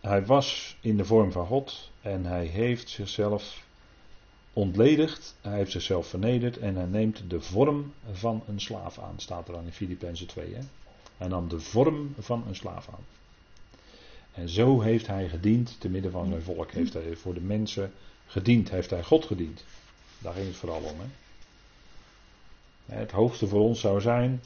hij 0.00 0.26
was 0.26 0.76
in 0.80 0.96
de 0.96 1.04
vorm 1.04 1.32
van 1.32 1.46
God 1.46 1.90
en 2.00 2.24
hij 2.24 2.44
heeft 2.44 2.88
zichzelf 2.88 3.66
ontledigd, 4.52 5.36
hij 5.40 5.56
heeft 5.56 5.72
zichzelf 5.72 6.06
vernederd 6.06 6.58
en 6.58 6.76
hij 6.76 6.86
neemt 6.86 7.30
de 7.30 7.40
vorm 7.40 7.92
van 8.12 8.42
een 8.46 8.60
slaaf 8.60 8.98
aan, 8.98 9.14
staat 9.16 9.48
er 9.48 9.54
dan 9.54 9.64
in 9.64 9.72
Filippenzen 9.72 10.26
2. 10.26 10.54
Hè? 10.54 10.60
Hij 11.18 11.28
nam 11.28 11.48
de 11.48 11.60
vorm 11.60 12.14
van 12.18 12.44
een 12.46 12.56
slaaf 12.56 12.88
aan. 12.88 13.04
En 14.32 14.48
zo 14.48 14.80
heeft 14.80 15.06
hij 15.06 15.28
gediend, 15.28 15.80
te 15.80 15.88
midden 15.88 16.10
van 16.10 16.28
zijn 16.28 16.42
volk, 16.42 16.72
heeft 16.72 16.92
hij 16.92 17.16
voor 17.16 17.34
de 17.34 17.40
mensen 17.40 17.92
gediend, 18.26 18.70
heeft 18.70 18.90
hij 18.90 19.02
God 19.02 19.24
gediend. 19.24 19.64
Daar 20.18 20.32
ging 20.32 20.46
het 20.46 20.56
vooral 20.56 20.82
om. 20.82 20.96
Hè? 21.00 21.06
Het 22.96 23.10
hoogste 23.10 23.46
voor 23.46 23.60
ons 23.60 23.80
zou 23.80 24.00
zijn 24.00 24.42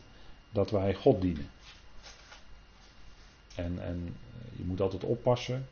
dat 0.51 0.71
wij 0.71 0.95
God 0.95 1.21
dienen. 1.21 1.51
En, 3.55 3.83
en 3.83 4.17
je 4.57 4.65
moet 4.65 4.81
altijd 4.81 5.05
oppassen 5.05 5.67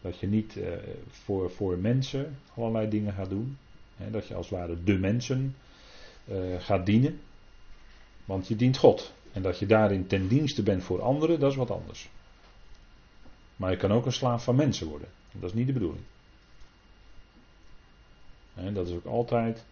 dat 0.00 0.18
je 0.18 0.26
niet 0.26 0.56
uh, 0.56 0.68
voor, 1.08 1.50
voor 1.50 1.78
mensen 1.78 2.38
allerlei 2.54 2.88
dingen 2.88 3.12
gaat 3.12 3.30
doen. 3.30 3.58
Hè, 3.96 4.10
dat 4.10 4.26
je 4.26 4.34
als 4.34 4.48
het 4.48 4.58
ware 4.58 4.84
de 4.84 4.98
mensen 4.98 5.56
uh, 6.24 6.60
gaat 6.60 6.86
dienen. 6.86 7.20
Want 8.24 8.48
je 8.48 8.56
dient 8.56 8.76
God. 8.76 9.12
En 9.32 9.42
dat 9.42 9.58
je 9.58 9.66
daarin 9.66 10.06
ten 10.06 10.28
dienste 10.28 10.62
bent 10.62 10.82
voor 10.82 11.02
anderen, 11.02 11.40
dat 11.40 11.50
is 11.50 11.56
wat 11.56 11.70
anders. 11.70 12.08
Maar 13.56 13.70
je 13.70 13.76
kan 13.76 13.92
ook 13.92 14.06
een 14.06 14.12
slaaf 14.12 14.44
van 14.44 14.56
mensen 14.56 14.86
worden. 14.86 15.08
Dat 15.32 15.50
is 15.50 15.56
niet 15.56 15.66
de 15.66 15.72
bedoeling. 15.72 16.04
En 18.54 18.74
dat 18.74 18.88
is 18.88 18.94
ook 18.94 19.04
altijd, 19.04 19.64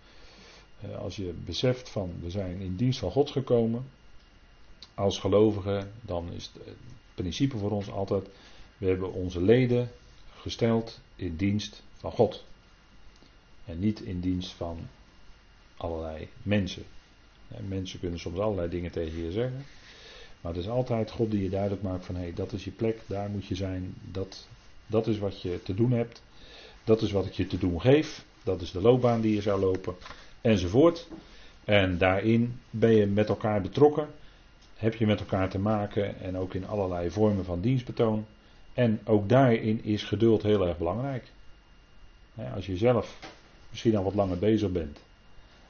uh, 0.85 0.99
als 0.99 1.17
je 1.17 1.35
beseft 1.45 1.89
van 1.89 2.15
we 2.21 2.31
zijn 2.31 2.61
in 2.61 2.77
dienst 2.77 2.99
van 2.99 3.11
God 3.11 3.31
gekomen, 3.31 3.85
als 4.95 5.19
gelovigen, 5.19 5.93
dan 6.01 6.33
is 6.33 6.51
het 6.55 6.77
principe 7.15 7.59
voor 7.59 7.71
ons 7.71 7.91
altijd, 7.91 8.29
we 8.79 8.87
hebben 8.87 9.13
onze 9.13 9.43
leden 9.43 9.91
gesteld 10.41 11.01
in 11.17 11.37
dienst 11.37 11.83
van 11.95 12.13
God. 12.13 12.45
En 13.65 13.79
niet 13.79 14.01
in 14.01 14.21
dienst 14.21 14.53
van 14.53 14.79
allerlei 15.77 16.29
mensen. 16.43 16.85
Mensen 17.69 18.01
kunnen 18.01 18.19
soms 18.19 18.39
allerlei 18.39 18.69
dingen 18.69 18.91
tegen 18.91 19.25
je 19.25 19.33
zeggen. 19.33 19.65
Maar 20.41 20.53
het 20.53 20.63
is 20.63 20.69
altijd 20.69 21.11
God 21.11 21.31
die 21.31 21.43
je 21.43 21.49
duidelijk 21.49 21.83
maakt 21.83 22.05
van 22.05 22.15
hé, 22.15 22.21
hey, 22.21 22.35
dat 22.35 22.53
is 22.53 22.65
je 22.65 22.71
plek, 22.71 23.01
daar 23.07 23.31
moet 23.31 23.47
je 23.47 23.55
zijn, 23.55 23.95
dat, 24.01 24.49
dat 24.87 25.07
is 25.07 25.19
wat 25.19 25.43
je 25.43 25.63
te 25.63 25.75
doen 25.75 25.91
hebt, 25.93 26.23
dat 26.85 27.03
is 27.03 27.13
wat 27.13 27.27
ik 27.27 27.33
je 27.33 27.47
te 27.47 27.59
doen 27.59 27.81
geef, 27.81 28.25
dat 28.43 28.61
is 28.61 28.71
de 28.71 28.81
loopbaan 28.81 29.21
die 29.21 29.35
je 29.35 29.43
zou 29.43 29.61
lopen, 29.61 29.95
enzovoort. 30.41 31.09
En 31.65 31.99
daarin 31.99 32.61
ben 32.71 32.95
je 32.95 33.07
met 33.07 33.29
elkaar 33.29 33.61
betrokken 33.61 34.09
heb 34.79 34.95
je 34.95 35.07
met 35.07 35.21
elkaar 35.21 35.49
te 35.49 35.59
maken 35.59 36.21
en 36.21 36.37
ook 36.37 36.55
in 36.55 36.67
allerlei 36.67 37.11
vormen 37.11 37.45
van 37.45 37.61
dienstbetoon. 37.61 38.27
En 38.75 39.01
ook 39.05 39.29
daarin 39.29 39.85
is 39.85 40.03
geduld 40.03 40.43
heel 40.43 40.67
erg 40.67 40.79
belangrijk. 40.79 41.25
Als 42.55 42.67
je 42.67 42.77
zelf 42.77 43.19
misschien 43.71 43.97
al 43.97 44.05
wat 44.05 44.15
langer 44.15 44.39
bezig 44.39 44.71
bent 44.71 44.99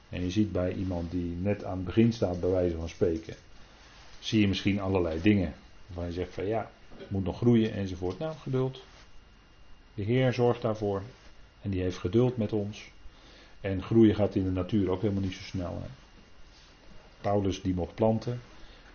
en 0.08 0.22
je 0.22 0.30
ziet 0.30 0.52
bij 0.52 0.72
iemand 0.72 1.10
die 1.10 1.36
net 1.40 1.64
aan 1.64 1.76
het 1.76 1.84
begin 1.84 2.12
staat, 2.12 2.40
bij 2.40 2.50
wijze 2.50 2.76
van 2.76 2.88
spreken, 2.88 3.34
zie 4.20 4.40
je 4.40 4.48
misschien 4.48 4.80
allerlei 4.80 5.20
dingen 5.20 5.54
waarvan 5.86 6.06
je 6.06 6.12
zegt 6.12 6.34
van 6.34 6.46
ja, 6.46 6.70
het 6.96 7.10
moet 7.10 7.24
nog 7.24 7.36
groeien 7.36 7.72
enzovoort. 7.72 8.18
Nou, 8.18 8.36
geduld. 8.36 8.82
De 9.94 10.02
Heer 10.02 10.32
zorgt 10.32 10.62
daarvoor 10.62 11.02
en 11.62 11.70
die 11.70 11.82
heeft 11.82 11.98
geduld 11.98 12.36
met 12.36 12.52
ons. 12.52 12.90
En 13.60 13.82
groeien 13.82 14.14
gaat 14.14 14.34
in 14.34 14.44
de 14.44 14.50
natuur 14.50 14.90
ook 14.90 15.00
helemaal 15.00 15.22
niet 15.22 15.34
zo 15.34 15.42
snel. 15.42 15.82
Hè. 15.82 15.88
Paulus 17.20 17.62
die 17.62 17.74
mocht 17.74 17.94
planten, 17.94 18.40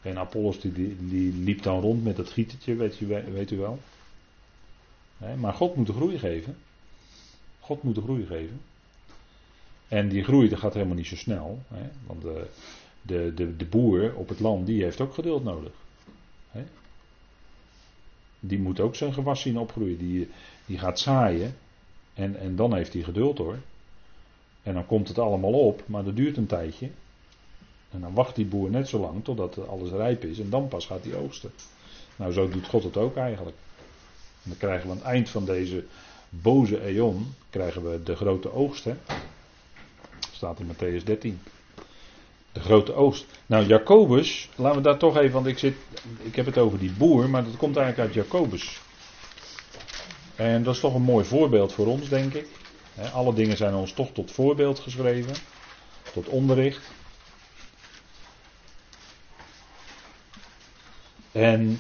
en 0.04 0.18
Apollos 0.18 0.60
die, 0.60 0.72
die, 1.00 1.34
liep 1.34 1.64
dan 1.64 1.82
rond 1.82 2.04
met 2.04 2.16
dat 2.16 2.30
gietertje, 2.30 2.76
weet 2.76 3.00
u, 3.00 3.08
weet 3.08 3.52
u 3.52 3.58
wel. 3.58 3.80
maar 5.38 5.54
God 5.54 5.76
moet 5.76 5.88
de 5.88 5.94
groei 5.94 6.20
geven. 6.20 6.58
God 7.60 7.84
moet 7.84 7.96
de 7.96 8.02
groei 8.02 8.26
geven. 8.26 8.62
En 9.94 10.10
die 10.10 10.24
groei 10.24 10.50
dat 10.50 10.60
gaat 10.60 10.74
helemaal 10.74 10.96
niet 10.96 11.08
zo 11.08 11.16
snel. 11.16 11.60
want 12.06 12.22
de, 12.22 12.46
de, 13.02 13.34
de, 13.36 13.58
de 13.58 13.66
boer 13.66 14.16
op 14.16 14.30
het 14.30 14.40
land 14.40 14.66
die 14.66 14.84
heeft 14.84 15.02
ook 15.02 15.14
geduld 15.14 15.44
nodig. 15.44 15.72
Die 18.40 18.60
moet 18.60 18.80
ook 18.80 18.96
zijn 18.96 19.14
gewas 19.14 19.42
zien 19.42 19.58
opgroeien. 19.58 19.98
Die, 19.98 20.30
die 20.66 20.78
gaat 20.78 21.00
zaaien. 21.00 21.56
En, 22.14 22.40
en 22.40 22.56
dan 22.56 22.76
heeft 22.76 22.94
hij 22.94 23.02
geduld 23.02 23.38
hoor. 23.38 23.58
En 24.64 24.74
dan 24.74 24.86
komt 24.86 25.08
het 25.08 25.20
allemaal 25.20 25.54
op, 25.54 25.84
maar 25.86 26.04
dat 26.04 26.16
duurt 26.16 26.38
een 26.38 26.46
tijdje. 26.46 26.90
En 27.92 28.02
dan 28.02 28.14
wacht 28.14 28.36
die 28.36 28.46
boer 28.46 28.70
net 28.70 28.88
zo 28.88 29.00
lang 29.00 29.24
totdat 29.24 29.68
alles 29.68 29.90
rijp 29.90 30.24
is 30.24 30.40
en 30.40 30.50
dan 30.50 30.68
pas 30.68 30.86
gaat 30.86 31.04
hij 31.04 31.16
oogsten. 31.16 31.52
Nou, 32.16 32.32
zo 32.32 32.50
doet 32.50 32.68
God 32.68 32.84
het 32.84 32.98
ook 32.98 33.16
eigenlijk. 33.16 33.58
En 34.44 34.50
dan 34.50 34.58
krijgen 34.58 34.86
we 34.86 34.92
aan 34.92 34.98
het 34.98 35.08
eind 35.08 35.30
van 35.30 35.46
deze 35.46 35.86
boze 36.30 36.82
eon, 36.86 37.34
krijgen 37.50 37.92
we 37.92 38.04
de 38.04 38.16
grote 38.16 38.52
oogst. 38.52 38.84
Hè? 38.84 38.94
Staat 40.34 40.60
in 40.60 40.68
Matthäus 40.68 41.04
13. 41.04 41.40
De 42.52 42.60
grote 42.60 42.94
oogst. 42.94 43.26
Nou, 43.46 43.66
Jacobus, 43.66 44.50
laten 44.56 44.78
we 44.78 44.84
daar 44.84 44.98
toch 44.98 45.18
even, 45.18 45.32
want 45.32 45.46
ik, 45.46 45.58
zit, 45.58 45.76
ik 46.22 46.36
heb 46.36 46.46
het 46.46 46.58
over 46.58 46.80
die 46.80 46.92
boer, 46.92 47.30
maar 47.30 47.44
dat 47.44 47.58
komt 47.58 47.78
eigenlijk 47.78 48.08
uit 48.08 48.26
Jacobus. 48.26 48.82
En 50.36 50.64
dat 50.64 50.74
is 50.74 50.80
toch 50.80 50.96
een 50.96 51.02
mooi 51.02 51.26
voorbeeld 51.26 51.74
voor 51.74 51.88
ons, 51.88 52.10
denk 52.10 52.34
ik. 52.34 52.48
Alle 53.14 53.34
dingen 53.34 53.58
zijn 53.58 53.74
ons 53.74 53.94
toch 53.94 54.12
tot 54.12 54.32
voorbeeld 54.32 54.80
geschreven. 54.80 55.36
tot 56.14 56.28
onderricht. 56.28 56.92
En 61.32 61.80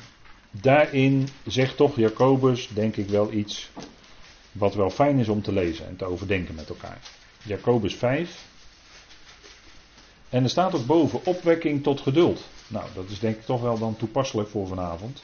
daarin 0.51 1.27
zegt 1.45 1.77
toch 1.77 1.95
Jacobus, 1.95 2.69
denk 2.73 2.95
ik 2.95 3.09
wel 3.09 3.31
iets 3.31 3.69
wat 4.51 4.75
wel 4.75 4.89
fijn 4.89 5.19
is 5.19 5.27
om 5.27 5.41
te 5.41 5.51
lezen 5.51 5.87
en 5.87 5.95
te 5.95 6.05
overdenken 6.05 6.55
met 6.55 6.69
elkaar. 6.69 6.99
Jacobus 7.43 7.95
5. 7.95 8.45
En 10.29 10.43
er 10.43 10.49
staat 10.49 10.73
ook 10.73 10.85
boven 10.85 11.25
opwekking 11.25 11.83
tot 11.83 12.01
geduld. 12.01 12.47
Nou, 12.67 12.85
dat 12.93 13.09
is 13.09 13.19
denk 13.19 13.35
ik 13.35 13.45
toch 13.45 13.61
wel 13.61 13.77
dan 13.77 13.97
toepasselijk 13.97 14.49
voor 14.49 14.67
vanavond. 14.67 15.23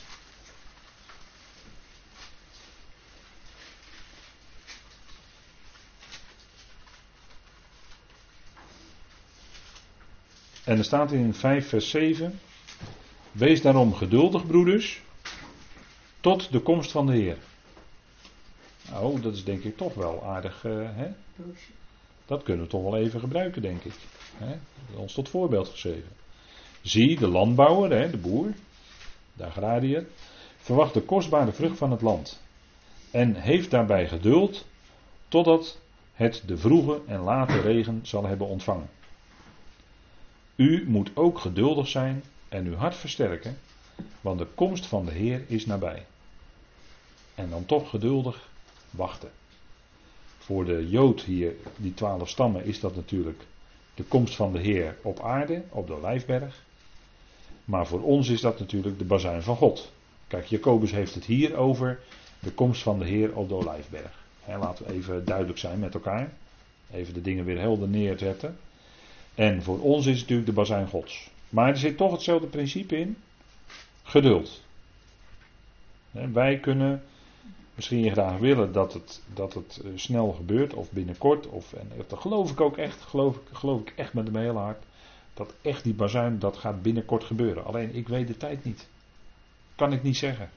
En 10.63 10.77
er 10.77 10.83
staat 10.83 11.11
in 11.11 11.33
5 11.33 11.69
vers 11.69 11.89
7. 11.89 12.39
Wees 13.31 13.61
daarom 13.61 13.93
geduldig, 13.93 14.47
broeders, 14.47 15.01
tot 16.19 16.51
de 16.51 16.59
komst 16.59 16.91
van 16.91 17.05
de 17.05 17.13
Heer. 17.13 17.37
Nou, 18.89 19.21
dat 19.21 19.35
is 19.35 19.43
denk 19.43 19.63
ik 19.63 19.77
toch 19.77 19.93
wel 19.93 20.23
aardig. 20.25 20.63
Uh, 20.63 20.89
hè? 20.91 21.11
Dat 22.29 22.43
kunnen 22.43 22.63
we 22.63 22.71
toch 22.71 22.83
wel 22.83 22.97
even 22.97 23.19
gebruiken, 23.19 23.61
denk 23.61 23.83
ik. 23.83 23.93
Hè? 24.35 24.57
Ons 24.95 25.13
tot 25.13 25.29
voorbeeld 25.29 25.69
geschreven. 25.69 26.09
Zie, 26.81 27.19
de 27.19 27.27
landbouwer, 27.27 28.11
de 28.11 28.17
boer, 28.17 28.53
de 29.33 29.45
agrariër, 29.45 30.05
verwacht 30.57 30.93
de 30.93 31.01
kostbare 31.01 31.51
vrucht 31.51 31.77
van 31.77 31.91
het 31.91 32.01
land. 32.01 32.41
En 33.11 33.35
heeft 33.35 33.71
daarbij 33.71 34.07
geduld 34.07 34.65
totdat 35.27 35.79
het 36.13 36.43
de 36.45 36.57
vroege 36.57 37.01
en 37.07 37.19
late 37.19 37.61
regen 37.61 37.99
zal 38.03 38.25
hebben 38.25 38.47
ontvangen. 38.47 38.89
U 40.55 40.89
moet 40.89 41.11
ook 41.13 41.39
geduldig 41.39 41.87
zijn 41.87 42.23
en 42.49 42.65
uw 42.65 42.75
hart 42.75 42.95
versterken, 42.95 43.57
want 44.21 44.39
de 44.39 44.47
komst 44.55 44.85
van 44.85 45.05
de 45.05 45.11
Heer 45.11 45.43
is 45.47 45.65
nabij. 45.65 46.05
En 47.35 47.49
dan 47.49 47.65
toch 47.65 47.89
geduldig 47.89 48.49
wachten. 48.89 49.31
Voor 50.49 50.65
de 50.65 50.89
Jood 50.89 51.21
hier, 51.21 51.53
die 51.77 51.93
twaalf 51.93 52.29
stammen, 52.29 52.65
is 52.65 52.79
dat 52.79 52.95
natuurlijk 52.95 53.41
de 53.93 54.03
komst 54.03 54.35
van 54.35 54.53
de 54.53 54.59
Heer 54.59 54.97
op 55.01 55.19
aarde, 55.19 55.63
op 55.69 55.87
de 55.87 55.93
Olijfberg. 55.93 56.63
Maar 57.65 57.87
voor 57.87 58.01
ons 58.01 58.29
is 58.29 58.41
dat 58.41 58.59
natuurlijk 58.59 58.97
de 58.97 59.05
bazuin 59.05 59.41
van 59.41 59.55
God. 59.55 59.91
Kijk, 60.27 60.45
Jacobus 60.45 60.91
heeft 60.91 61.15
het 61.15 61.25
hier 61.25 61.55
over 61.55 61.99
de 62.39 62.51
komst 62.51 62.81
van 62.81 62.99
de 62.99 63.05
Heer 63.05 63.35
op 63.35 63.49
de 63.49 63.55
Olijfberg. 63.55 64.25
laten 64.47 64.85
we 64.85 64.93
even 64.93 65.25
duidelijk 65.25 65.57
zijn 65.57 65.79
met 65.79 65.93
elkaar. 65.93 66.33
Even 66.91 67.13
de 67.13 67.21
dingen 67.21 67.45
weer 67.45 67.59
helder 67.59 67.87
neerzetten. 67.87 68.57
En 69.35 69.63
voor 69.63 69.79
ons 69.79 70.05
is 70.05 70.11
het 70.11 70.21
natuurlijk 70.21 70.47
de 70.47 70.53
bazuin 70.53 70.87
Gods. 70.87 71.29
Maar 71.49 71.69
er 71.69 71.77
zit 71.77 71.97
toch 71.97 72.11
hetzelfde 72.11 72.47
principe 72.47 72.97
in. 72.97 73.17
Geduld. 74.03 74.61
Wij 76.11 76.59
kunnen 76.59 77.03
misschien 77.79 78.11
graag 78.11 78.37
willen 78.37 78.71
dat 78.71 78.93
het, 78.93 79.21
dat 79.33 79.53
het 79.53 79.81
eh, 79.83 79.91
snel 79.95 80.31
gebeurt 80.31 80.73
of 80.73 80.91
binnenkort. 80.91 81.47
Of, 81.47 81.73
en 81.73 81.91
dat 82.07 82.19
geloof 82.19 82.51
ik 82.51 82.61
ook 82.61 82.77
echt, 82.77 83.01
geloof 83.01 83.35
ik, 83.35 83.41
geloof 83.51 83.81
ik 83.81 83.93
echt 83.95 84.13
met 84.13 84.31
mijn 84.31 84.45
hele 84.45 84.59
hart. 84.59 84.83
Dat 85.33 85.53
echt 85.61 85.83
die 85.83 85.93
bazuin, 85.93 86.39
dat 86.39 86.57
gaat 86.57 86.81
binnenkort 86.81 87.23
gebeuren. 87.23 87.65
Alleen 87.65 87.95
ik 87.95 88.07
weet 88.07 88.27
de 88.27 88.37
tijd 88.37 88.63
niet. 88.63 88.87
Kan 89.75 89.93
ik 89.93 90.03
niet 90.03 90.17
zeggen. 90.17 90.49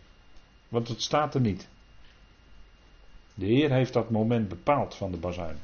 Want 0.68 0.88
het 0.88 1.02
staat 1.02 1.34
er 1.34 1.40
niet. 1.40 1.68
De 3.34 3.46
Heer 3.46 3.70
heeft 3.70 3.92
dat 3.92 4.10
moment 4.10 4.48
bepaald 4.48 4.94
van 4.94 5.10
de 5.10 5.18
bazuin. 5.18 5.56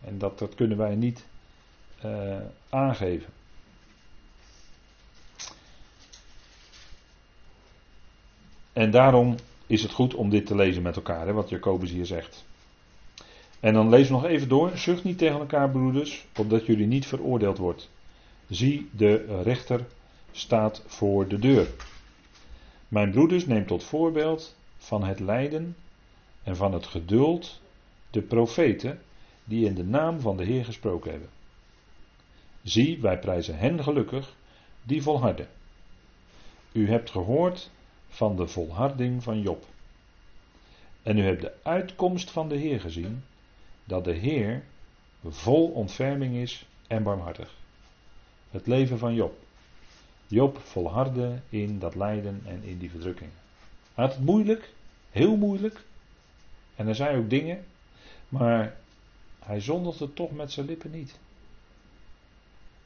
En 0.00 0.18
dat, 0.18 0.38
dat 0.38 0.54
kunnen 0.54 0.76
wij 0.76 0.94
niet 0.94 1.26
uh, 2.04 2.36
aangeven. 2.68 3.32
En 8.72 8.90
daarom 8.90 9.36
is 9.70 9.82
het 9.82 9.92
goed 9.92 10.14
om 10.14 10.30
dit 10.30 10.46
te 10.46 10.54
lezen 10.54 10.82
met 10.82 10.96
elkaar, 10.96 11.26
hè, 11.26 11.32
wat 11.32 11.48
Jacobus 11.48 11.90
hier 11.90 12.06
zegt. 12.06 12.44
En 13.60 13.74
dan 13.74 13.88
lees 13.88 14.08
nog 14.08 14.24
even 14.24 14.48
door. 14.48 14.76
Zucht 14.76 15.04
niet 15.04 15.18
tegen 15.18 15.38
elkaar, 15.38 15.70
broeders, 15.70 16.26
opdat 16.36 16.66
jullie 16.66 16.86
niet 16.86 17.06
veroordeeld 17.06 17.58
wordt. 17.58 17.90
Zie, 18.48 18.88
de 18.92 19.42
rechter 19.42 19.86
staat 20.30 20.82
voor 20.86 21.28
de 21.28 21.38
deur. 21.38 21.68
Mijn 22.88 23.10
broeders, 23.10 23.46
neem 23.46 23.66
tot 23.66 23.84
voorbeeld 23.84 24.56
van 24.76 25.04
het 25.04 25.20
lijden 25.20 25.76
en 26.42 26.56
van 26.56 26.72
het 26.72 26.86
geduld 26.86 27.60
de 28.10 28.22
profeten 28.22 29.00
die 29.44 29.66
in 29.66 29.74
de 29.74 29.84
naam 29.84 30.20
van 30.20 30.36
de 30.36 30.44
Heer 30.44 30.64
gesproken 30.64 31.10
hebben. 31.10 31.28
Zie, 32.62 33.00
wij 33.00 33.18
prijzen 33.18 33.58
hen 33.58 33.82
gelukkig 33.82 34.34
die 34.82 35.02
volharden. 35.02 35.48
U 36.72 36.88
hebt 36.88 37.10
gehoord 37.10 37.70
van 38.10 38.36
de 38.36 38.46
volharding 38.46 39.22
van 39.22 39.40
Job. 39.40 39.64
En 41.02 41.18
u 41.18 41.22
hebt 41.22 41.40
de 41.40 41.52
uitkomst 41.62 42.30
van 42.30 42.48
de 42.48 42.56
Heer 42.56 42.80
gezien, 42.80 43.22
dat 43.84 44.04
de 44.04 44.12
Heer 44.12 44.62
vol 45.28 45.68
ontferming 45.68 46.36
is 46.36 46.66
en 46.86 47.02
barmhartig. 47.02 47.54
Het 48.50 48.66
leven 48.66 48.98
van 48.98 49.14
Job. 49.14 49.38
Job 50.26 50.58
volhardde 50.58 51.40
in 51.48 51.78
dat 51.78 51.94
lijden 51.94 52.42
en 52.44 52.62
in 52.62 52.78
die 52.78 52.90
verdrukking. 52.90 53.30
Hij 53.94 54.04
had 54.04 54.14
het 54.14 54.24
moeilijk, 54.24 54.72
heel 55.10 55.36
moeilijk. 55.36 55.84
En 56.76 56.88
er 56.88 56.94
zei 56.94 57.18
ook 57.18 57.30
dingen, 57.30 57.64
maar 58.28 58.76
hij 59.38 59.60
zondigde 59.60 60.12
toch 60.12 60.30
met 60.30 60.52
zijn 60.52 60.66
lippen 60.66 60.90
niet. 60.90 61.18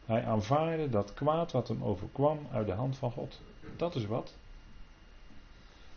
Hij 0.06 0.24
aanvaarde 0.24 0.88
dat 0.88 1.14
kwaad 1.14 1.52
wat 1.52 1.68
hem 1.68 1.82
overkwam 1.82 2.38
uit 2.52 2.66
de 2.66 2.72
hand 2.72 2.96
van 2.96 3.10
God. 3.10 3.40
Dat 3.76 3.94
is 3.94 4.06
wat. 4.06 4.34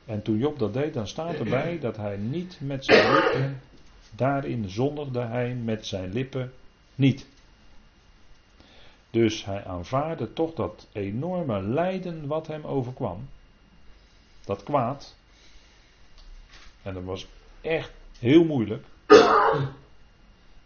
En 0.07 0.21
toen 0.21 0.37
Job 0.37 0.59
dat 0.59 0.73
deed, 0.73 0.93
dan 0.93 1.07
staat 1.07 1.33
erbij 1.33 1.79
dat 1.79 1.97
hij 1.97 2.17
niet 2.17 2.57
met 2.61 2.85
zijn 2.85 3.13
lippen, 3.13 3.61
daarin 4.15 4.69
zondigde 4.69 5.21
hij 5.21 5.53
met 5.55 5.87
zijn 5.87 6.13
lippen 6.13 6.53
niet. 6.95 7.27
Dus 9.09 9.45
hij 9.45 9.65
aanvaarde 9.65 10.33
toch 10.33 10.53
dat 10.53 10.87
enorme 10.91 11.61
lijden 11.61 12.27
wat 12.27 12.47
hem 12.47 12.65
overkwam. 12.65 13.27
Dat 14.45 14.63
kwaad. 14.63 15.15
En 16.81 16.93
dat 16.93 17.03
was 17.03 17.27
echt 17.61 17.91
heel 18.19 18.43
moeilijk. 18.43 18.85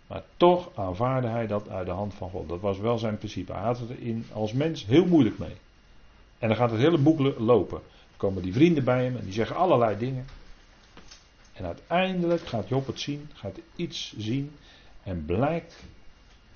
Maar 0.08 0.24
toch 0.38 0.70
aanvaarde 0.76 1.28
hij 1.28 1.48
dat 1.48 1.70
uit 1.70 1.86
de 1.86 1.92
hand 1.92 2.14
van 2.14 2.30
God. 2.30 2.50
Dat 2.50 2.60
was 2.60 2.78
wel 2.78 2.98
zijn 2.98 3.18
principe. 3.18 3.54
Hij 3.54 3.62
had 3.62 3.80
het 3.80 3.90
in, 3.90 4.26
als 4.34 4.54
mens 4.54 4.86
heel 4.86 5.06
moeilijk 5.06 5.38
mee. 5.38 5.56
En 6.40 6.48
dan 6.48 6.58
gaat 6.58 6.72
het 6.72 6.80
hele 6.80 6.98
boek 6.98 7.20
lopen. 7.38 7.82
Komen 8.22 8.44
die 8.44 8.54
vrienden 8.54 8.84
bij 8.84 9.04
hem 9.04 9.18
en 9.18 9.24
die 9.24 9.34
zeggen 9.34 9.56
allerlei 9.56 9.98
dingen. 9.98 10.26
En 11.54 11.66
uiteindelijk 11.66 12.42
gaat 12.42 12.68
Job 12.68 12.88
het 12.88 13.00
zien, 13.00 13.30
gaat 13.34 13.60
iets 13.76 14.14
zien. 14.18 14.52
En 15.04 15.26
blijkt 15.26 15.76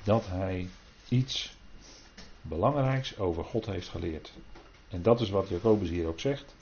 dat 0.04 0.28
hij 0.28 0.68
iets 1.10 1.56
belangrijks 2.42 3.18
over 3.18 3.44
God 3.44 3.66
heeft 3.66 3.88
geleerd. 3.88 4.34
En 4.90 5.02
dat 5.02 5.22
is 5.22 5.30
wat 5.30 5.50
Jacobus 5.50 5.90
hier 5.90 6.08
ook 6.08 6.20
zegt. 6.20 6.56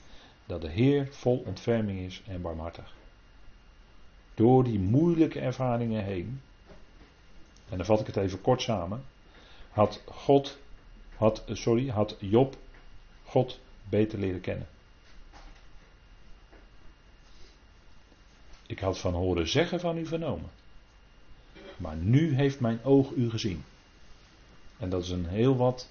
Dat 0.46 0.62
de 0.62 0.70
Heer 0.70 1.08
vol 1.12 1.44
ontferming 1.46 2.00
is 2.00 2.22
en 2.28 2.42
barmhartig. 2.42 2.94
Door 4.34 4.64
die 4.64 4.80
moeilijke 4.80 5.40
ervaringen 5.40 6.04
heen 6.04 6.42
en 7.70 7.78
dan 7.78 7.86
vat 7.86 8.00
ik 8.00 8.08
het 8.08 8.18
even 8.18 8.42
kort 8.42 8.62
samen, 8.62 9.04
had 9.70 10.02
God, 10.06 10.58
had, 11.16 11.44
sorry, 11.48 11.88
had 11.88 12.16
Job 12.20 12.56
God 13.24 13.60
beter 13.90 14.20
leren 14.20 14.42
kennen. 14.42 14.68
Ik 18.74 18.80
had 18.80 19.00
van 19.00 19.14
horen 19.14 19.48
zeggen 19.48 19.80
van 19.80 19.98
u 19.98 20.06
vernomen. 20.06 20.50
Maar 21.78 21.96
nu 21.96 22.36
heeft 22.36 22.60
mijn 22.60 22.84
oog 22.84 23.12
u 23.12 23.30
gezien. 23.30 23.64
En 24.78 24.90
dat 24.90 25.04
is 25.04 25.10
een 25.10 25.26
heel 25.26 25.56
wat 25.56 25.90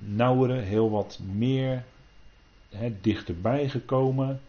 nauwere, 0.00 0.60
heel 0.60 0.90
wat 0.90 1.18
meer 1.18 1.84
dichterbij 3.00 3.68
gekomen 3.68 4.40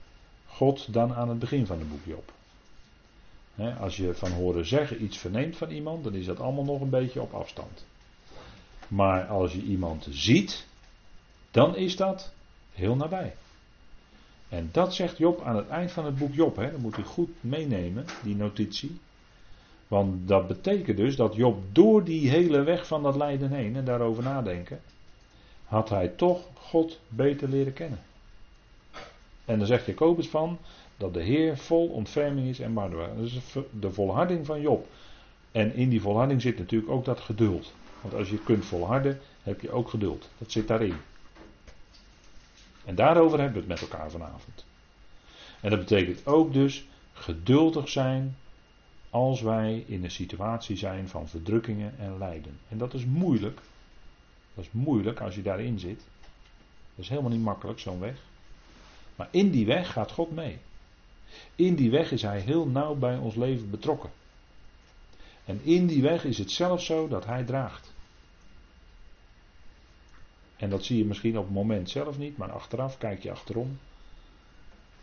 God 0.48 0.94
dan 0.94 1.14
aan 1.14 1.30
het 1.30 1.40
begin 1.40 1.66
van 1.66 1.80
het 1.80 1.90
boek 1.90 2.06
Job 2.06 2.32
als 3.80 3.98
je 3.98 4.14
van 4.14 4.32
horen 4.32 4.66
zeggen 4.66 5.04
iets 5.04 5.18
verneemt 5.18 5.58
van 5.58 5.70
iemand, 5.70 6.04
dan 6.04 6.14
is 6.14 6.26
dat 6.26 6.40
allemaal 6.40 6.64
nog 6.64 6.82
een 6.82 6.90
beetje 6.90 7.22
op 7.22 7.34
afstand. 7.34 7.86
Maar 8.88 9.28
als 9.28 9.54
je 9.54 9.62
iemand 9.62 10.08
ziet, 10.10 10.66
dan 11.52 11.76
is 11.76 11.96
dat 11.96 12.32
heel 12.72 12.96
nabij. 12.96 13.34
En 14.54 14.70
dat 14.72 14.94
zegt 14.94 15.18
Job 15.18 15.42
aan 15.42 15.56
het 15.56 15.70
eind 15.70 15.92
van 15.92 16.06
het 16.06 16.18
boek 16.18 16.34
Job. 16.34 16.56
Hè. 16.56 16.72
Dat 16.72 16.80
moet 16.80 16.98
u 16.98 17.04
goed 17.04 17.30
meenemen, 17.40 18.06
die 18.24 18.36
notitie. 18.36 19.00
Want 19.88 20.28
dat 20.28 20.48
betekent 20.48 20.98
dus 20.98 21.16
dat 21.16 21.36
Job 21.36 21.64
door 21.72 22.04
die 22.04 22.30
hele 22.30 22.64
weg 22.64 22.88
van 22.88 23.04
dat 23.04 23.16
lijden 23.16 23.52
heen 23.52 23.76
en 23.76 23.86
daarover 23.86 24.24
nadenken, 24.24 24.82
had 25.66 25.90
hij 25.90 26.08
toch 26.08 26.48
God 26.54 27.00
beter 27.08 27.50
leren 27.50 27.74
kennen. 27.74 28.00
En 29.46 29.58
dan 29.58 29.68
zegt 29.68 29.86
Jacobus 29.86 30.28
van, 30.28 30.58
dat 30.98 31.14
de 31.14 31.22
Heer 31.22 31.58
vol 31.58 31.88
ontferming 31.88 32.48
is 32.48 32.60
en 32.60 32.74
barmhartig. 32.74 33.18
Dus 33.18 33.40
de 33.80 33.92
volharding 33.92 34.46
van 34.46 34.62
Job 34.62 34.88
En 35.52 35.76
in 35.76 35.90
die 35.90 36.02
volharding 36.02 36.42
zit 36.42 36.58
natuurlijk 36.58 36.92
ook 36.92 37.06
dat 37.06 37.20
geduld. 37.20 37.74
Want 38.02 38.14
als 38.14 38.30
je 38.30 38.44
kunt 38.44 38.66
volharden, 38.66 39.20
heb 39.44 39.62
je 39.62 39.72
ook 39.72 39.90
geduld. 39.90 40.30
Dat 40.38 40.52
zit 40.52 40.68
daarin. 40.68 40.96
En 42.86 42.96
daarover 42.96 43.40
hebben 43.40 43.66
we 43.66 43.74
het 43.74 43.82
met 43.82 43.92
elkaar 43.92 44.12
vanavond. 44.12 44.66
En 45.62 45.70
dat 45.70 45.80
betekent 45.80 46.26
ook 46.26 46.54
dus 46.54 46.86
geduldig 47.14 47.90
zijn 47.90 48.36
als 49.10 49.42
wij 49.42 49.84
in 49.88 50.04
een 50.04 50.12
situatie 50.12 50.78
zijn 50.78 51.08
van 51.08 51.28
verdrukkingen 51.28 51.94
en 52.00 52.18
lijden. 52.18 52.60
En 52.70 52.78
dat 52.78 52.94
is 52.94 53.06
moeilijk. 53.06 53.60
Dat 54.54 54.64
is 54.64 54.72
moeilijk 54.72 55.22
als 55.22 55.36
je 55.36 55.42
daarin 55.42 55.80
zit. 55.80 56.00
Dat 56.96 57.04
is 57.04 57.10
helemaal 57.10 57.32
niet 57.32 57.42
makkelijk, 57.42 57.80
zo'n 57.80 58.00
weg. 58.00 58.16
Maar 59.16 59.28
in 59.32 59.52
die 59.52 59.66
weg 59.66 59.92
gaat 59.92 60.12
God 60.12 60.32
mee. 60.32 60.58
In 61.56 61.76
die 61.76 61.92
weg 61.92 62.12
is 62.12 62.22
Hij 62.22 62.40
heel 62.40 62.68
nauw 62.68 62.96
bij 62.96 63.18
ons 63.18 63.36
leven 63.36 63.70
betrokken. 63.70 64.10
En 65.46 65.60
in 65.64 65.88
die 65.88 66.02
weg 66.02 66.26
is 66.26 66.38
het 66.38 66.52
zelfs 66.52 66.86
zo 66.86 67.08
dat 67.08 67.26
Hij 67.26 67.44
draagt. 67.44 67.93
En 70.64 70.70
dat 70.70 70.86
zie 70.86 70.98
je 70.98 71.06
misschien 71.06 71.38
op 71.38 71.44
het 71.44 71.54
moment 71.54 71.90
zelf 71.90 72.18
niet, 72.18 72.38
maar 72.38 72.52
achteraf 72.52 72.98
kijk 72.98 73.24
je 73.24 73.32
achterom. 73.32 73.80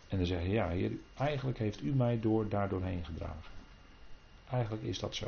En 0.07 0.17
dan 0.17 0.25
zeg 0.25 0.41
je, 0.41 0.49
ja 0.49 0.67
heer, 0.69 0.91
eigenlijk 1.13 1.57
heeft 1.57 1.81
u 1.81 1.93
mij 1.93 2.19
door, 2.19 2.49
daardoor 2.49 2.83
heen 2.83 3.05
gedragen. 3.05 3.51
Eigenlijk 4.49 4.83
is 4.83 4.99
dat 4.99 5.15
zo. 5.15 5.27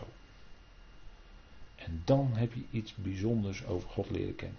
En 1.75 2.01
dan 2.05 2.29
heb 2.33 2.53
je 2.53 2.63
iets 2.71 2.95
bijzonders 2.95 3.65
over 3.65 3.89
God 3.89 4.09
leren 4.09 4.35
kennen. 4.35 4.57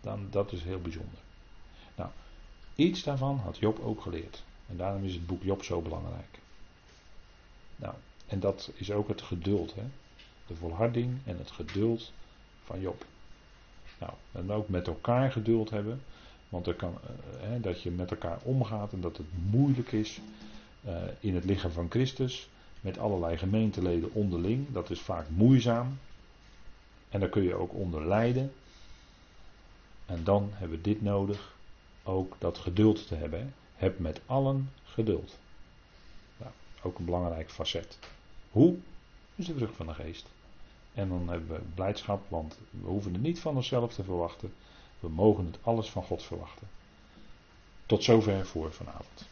Dan, 0.00 0.26
dat 0.30 0.52
is 0.52 0.62
heel 0.62 0.80
bijzonder. 0.80 1.20
Nou, 1.94 2.10
iets 2.74 3.02
daarvan 3.02 3.36
had 3.36 3.58
Job 3.58 3.78
ook 3.78 4.00
geleerd. 4.00 4.42
En 4.68 4.76
daarom 4.76 5.04
is 5.04 5.14
het 5.14 5.26
boek 5.26 5.42
Job 5.42 5.62
zo 5.62 5.80
belangrijk. 5.80 6.38
Nou, 7.76 7.94
en 8.26 8.40
dat 8.40 8.70
is 8.74 8.90
ook 8.90 9.08
het 9.08 9.22
geduld, 9.22 9.74
hè? 9.74 9.84
de 10.46 10.54
volharding 10.54 11.18
en 11.24 11.38
het 11.38 11.50
geduld 11.50 12.12
van 12.64 12.80
Job. 12.80 13.04
Nou, 13.98 14.12
en 14.32 14.50
ook 14.52 14.68
met 14.68 14.86
elkaar 14.86 15.32
geduld 15.32 15.70
hebben, 15.70 16.00
want 16.48 16.66
er 16.66 16.74
kan, 16.74 16.98
uh, 17.04 17.48
hè, 17.48 17.60
dat 17.60 17.82
je 17.82 17.90
met 17.90 18.10
elkaar 18.10 18.38
omgaat 18.42 18.92
en 18.92 19.00
dat 19.00 19.16
het 19.16 19.26
moeilijk 19.50 19.92
is 19.92 20.20
uh, 20.86 20.96
in 21.20 21.34
het 21.34 21.44
lichaam 21.44 21.70
van 21.70 21.90
Christus, 21.90 22.48
met 22.80 22.98
allerlei 22.98 23.36
gemeenteleden 23.36 24.12
onderling, 24.12 24.72
dat 24.72 24.90
is 24.90 25.00
vaak 25.00 25.26
moeizaam. 25.28 25.98
En 27.08 27.20
daar 27.20 27.28
kun 27.28 27.42
je 27.42 27.54
ook 27.54 27.74
onder 27.74 28.06
lijden. 28.06 28.52
En 30.06 30.24
dan 30.24 30.50
hebben 30.52 30.76
we 30.76 30.82
dit 30.82 31.02
nodig, 31.02 31.56
ook 32.02 32.36
dat 32.38 32.58
geduld 32.58 33.06
te 33.06 33.14
hebben. 33.14 33.54
Heb 33.74 33.98
met 33.98 34.20
allen 34.26 34.70
geduld. 34.84 35.38
Nou, 36.36 36.50
ook 36.82 36.98
een 36.98 37.04
belangrijk 37.04 37.50
facet. 37.50 37.98
Hoe? 38.50 38.76
is 39.34 39.46
de 39.46 39.54
vrucht 39.54 39.76
van 39.76 39.86
de 39.86 39.94
geest. 39.94 40.26
En 40.98 41.08
dan 41.08 41.28
hebben 41.28 41.48
we 41.48 41.60
blijdschap, 41.74 42.20
want 42.28 42.58
we 42.70 42.88
hoeven 42.88 43.12
het 43.12 43.22
niet 43.22 43.40
van 43.40 43.56
onszelf 43.56 43.94
te 43.94 44.04
verwachten. 44.04 44.52
We 45.00 45.08
mogen 45.08 45.46
het 45.46 45.58
alles 45.62 45.90
van 45.90 46.02
God 46.02 46.22
verwachten. 46.22 46.68
Tot 47.86 48.04
zover 48.04 48.46
voor 48.46 48.72
vanavond. 48.72 49.27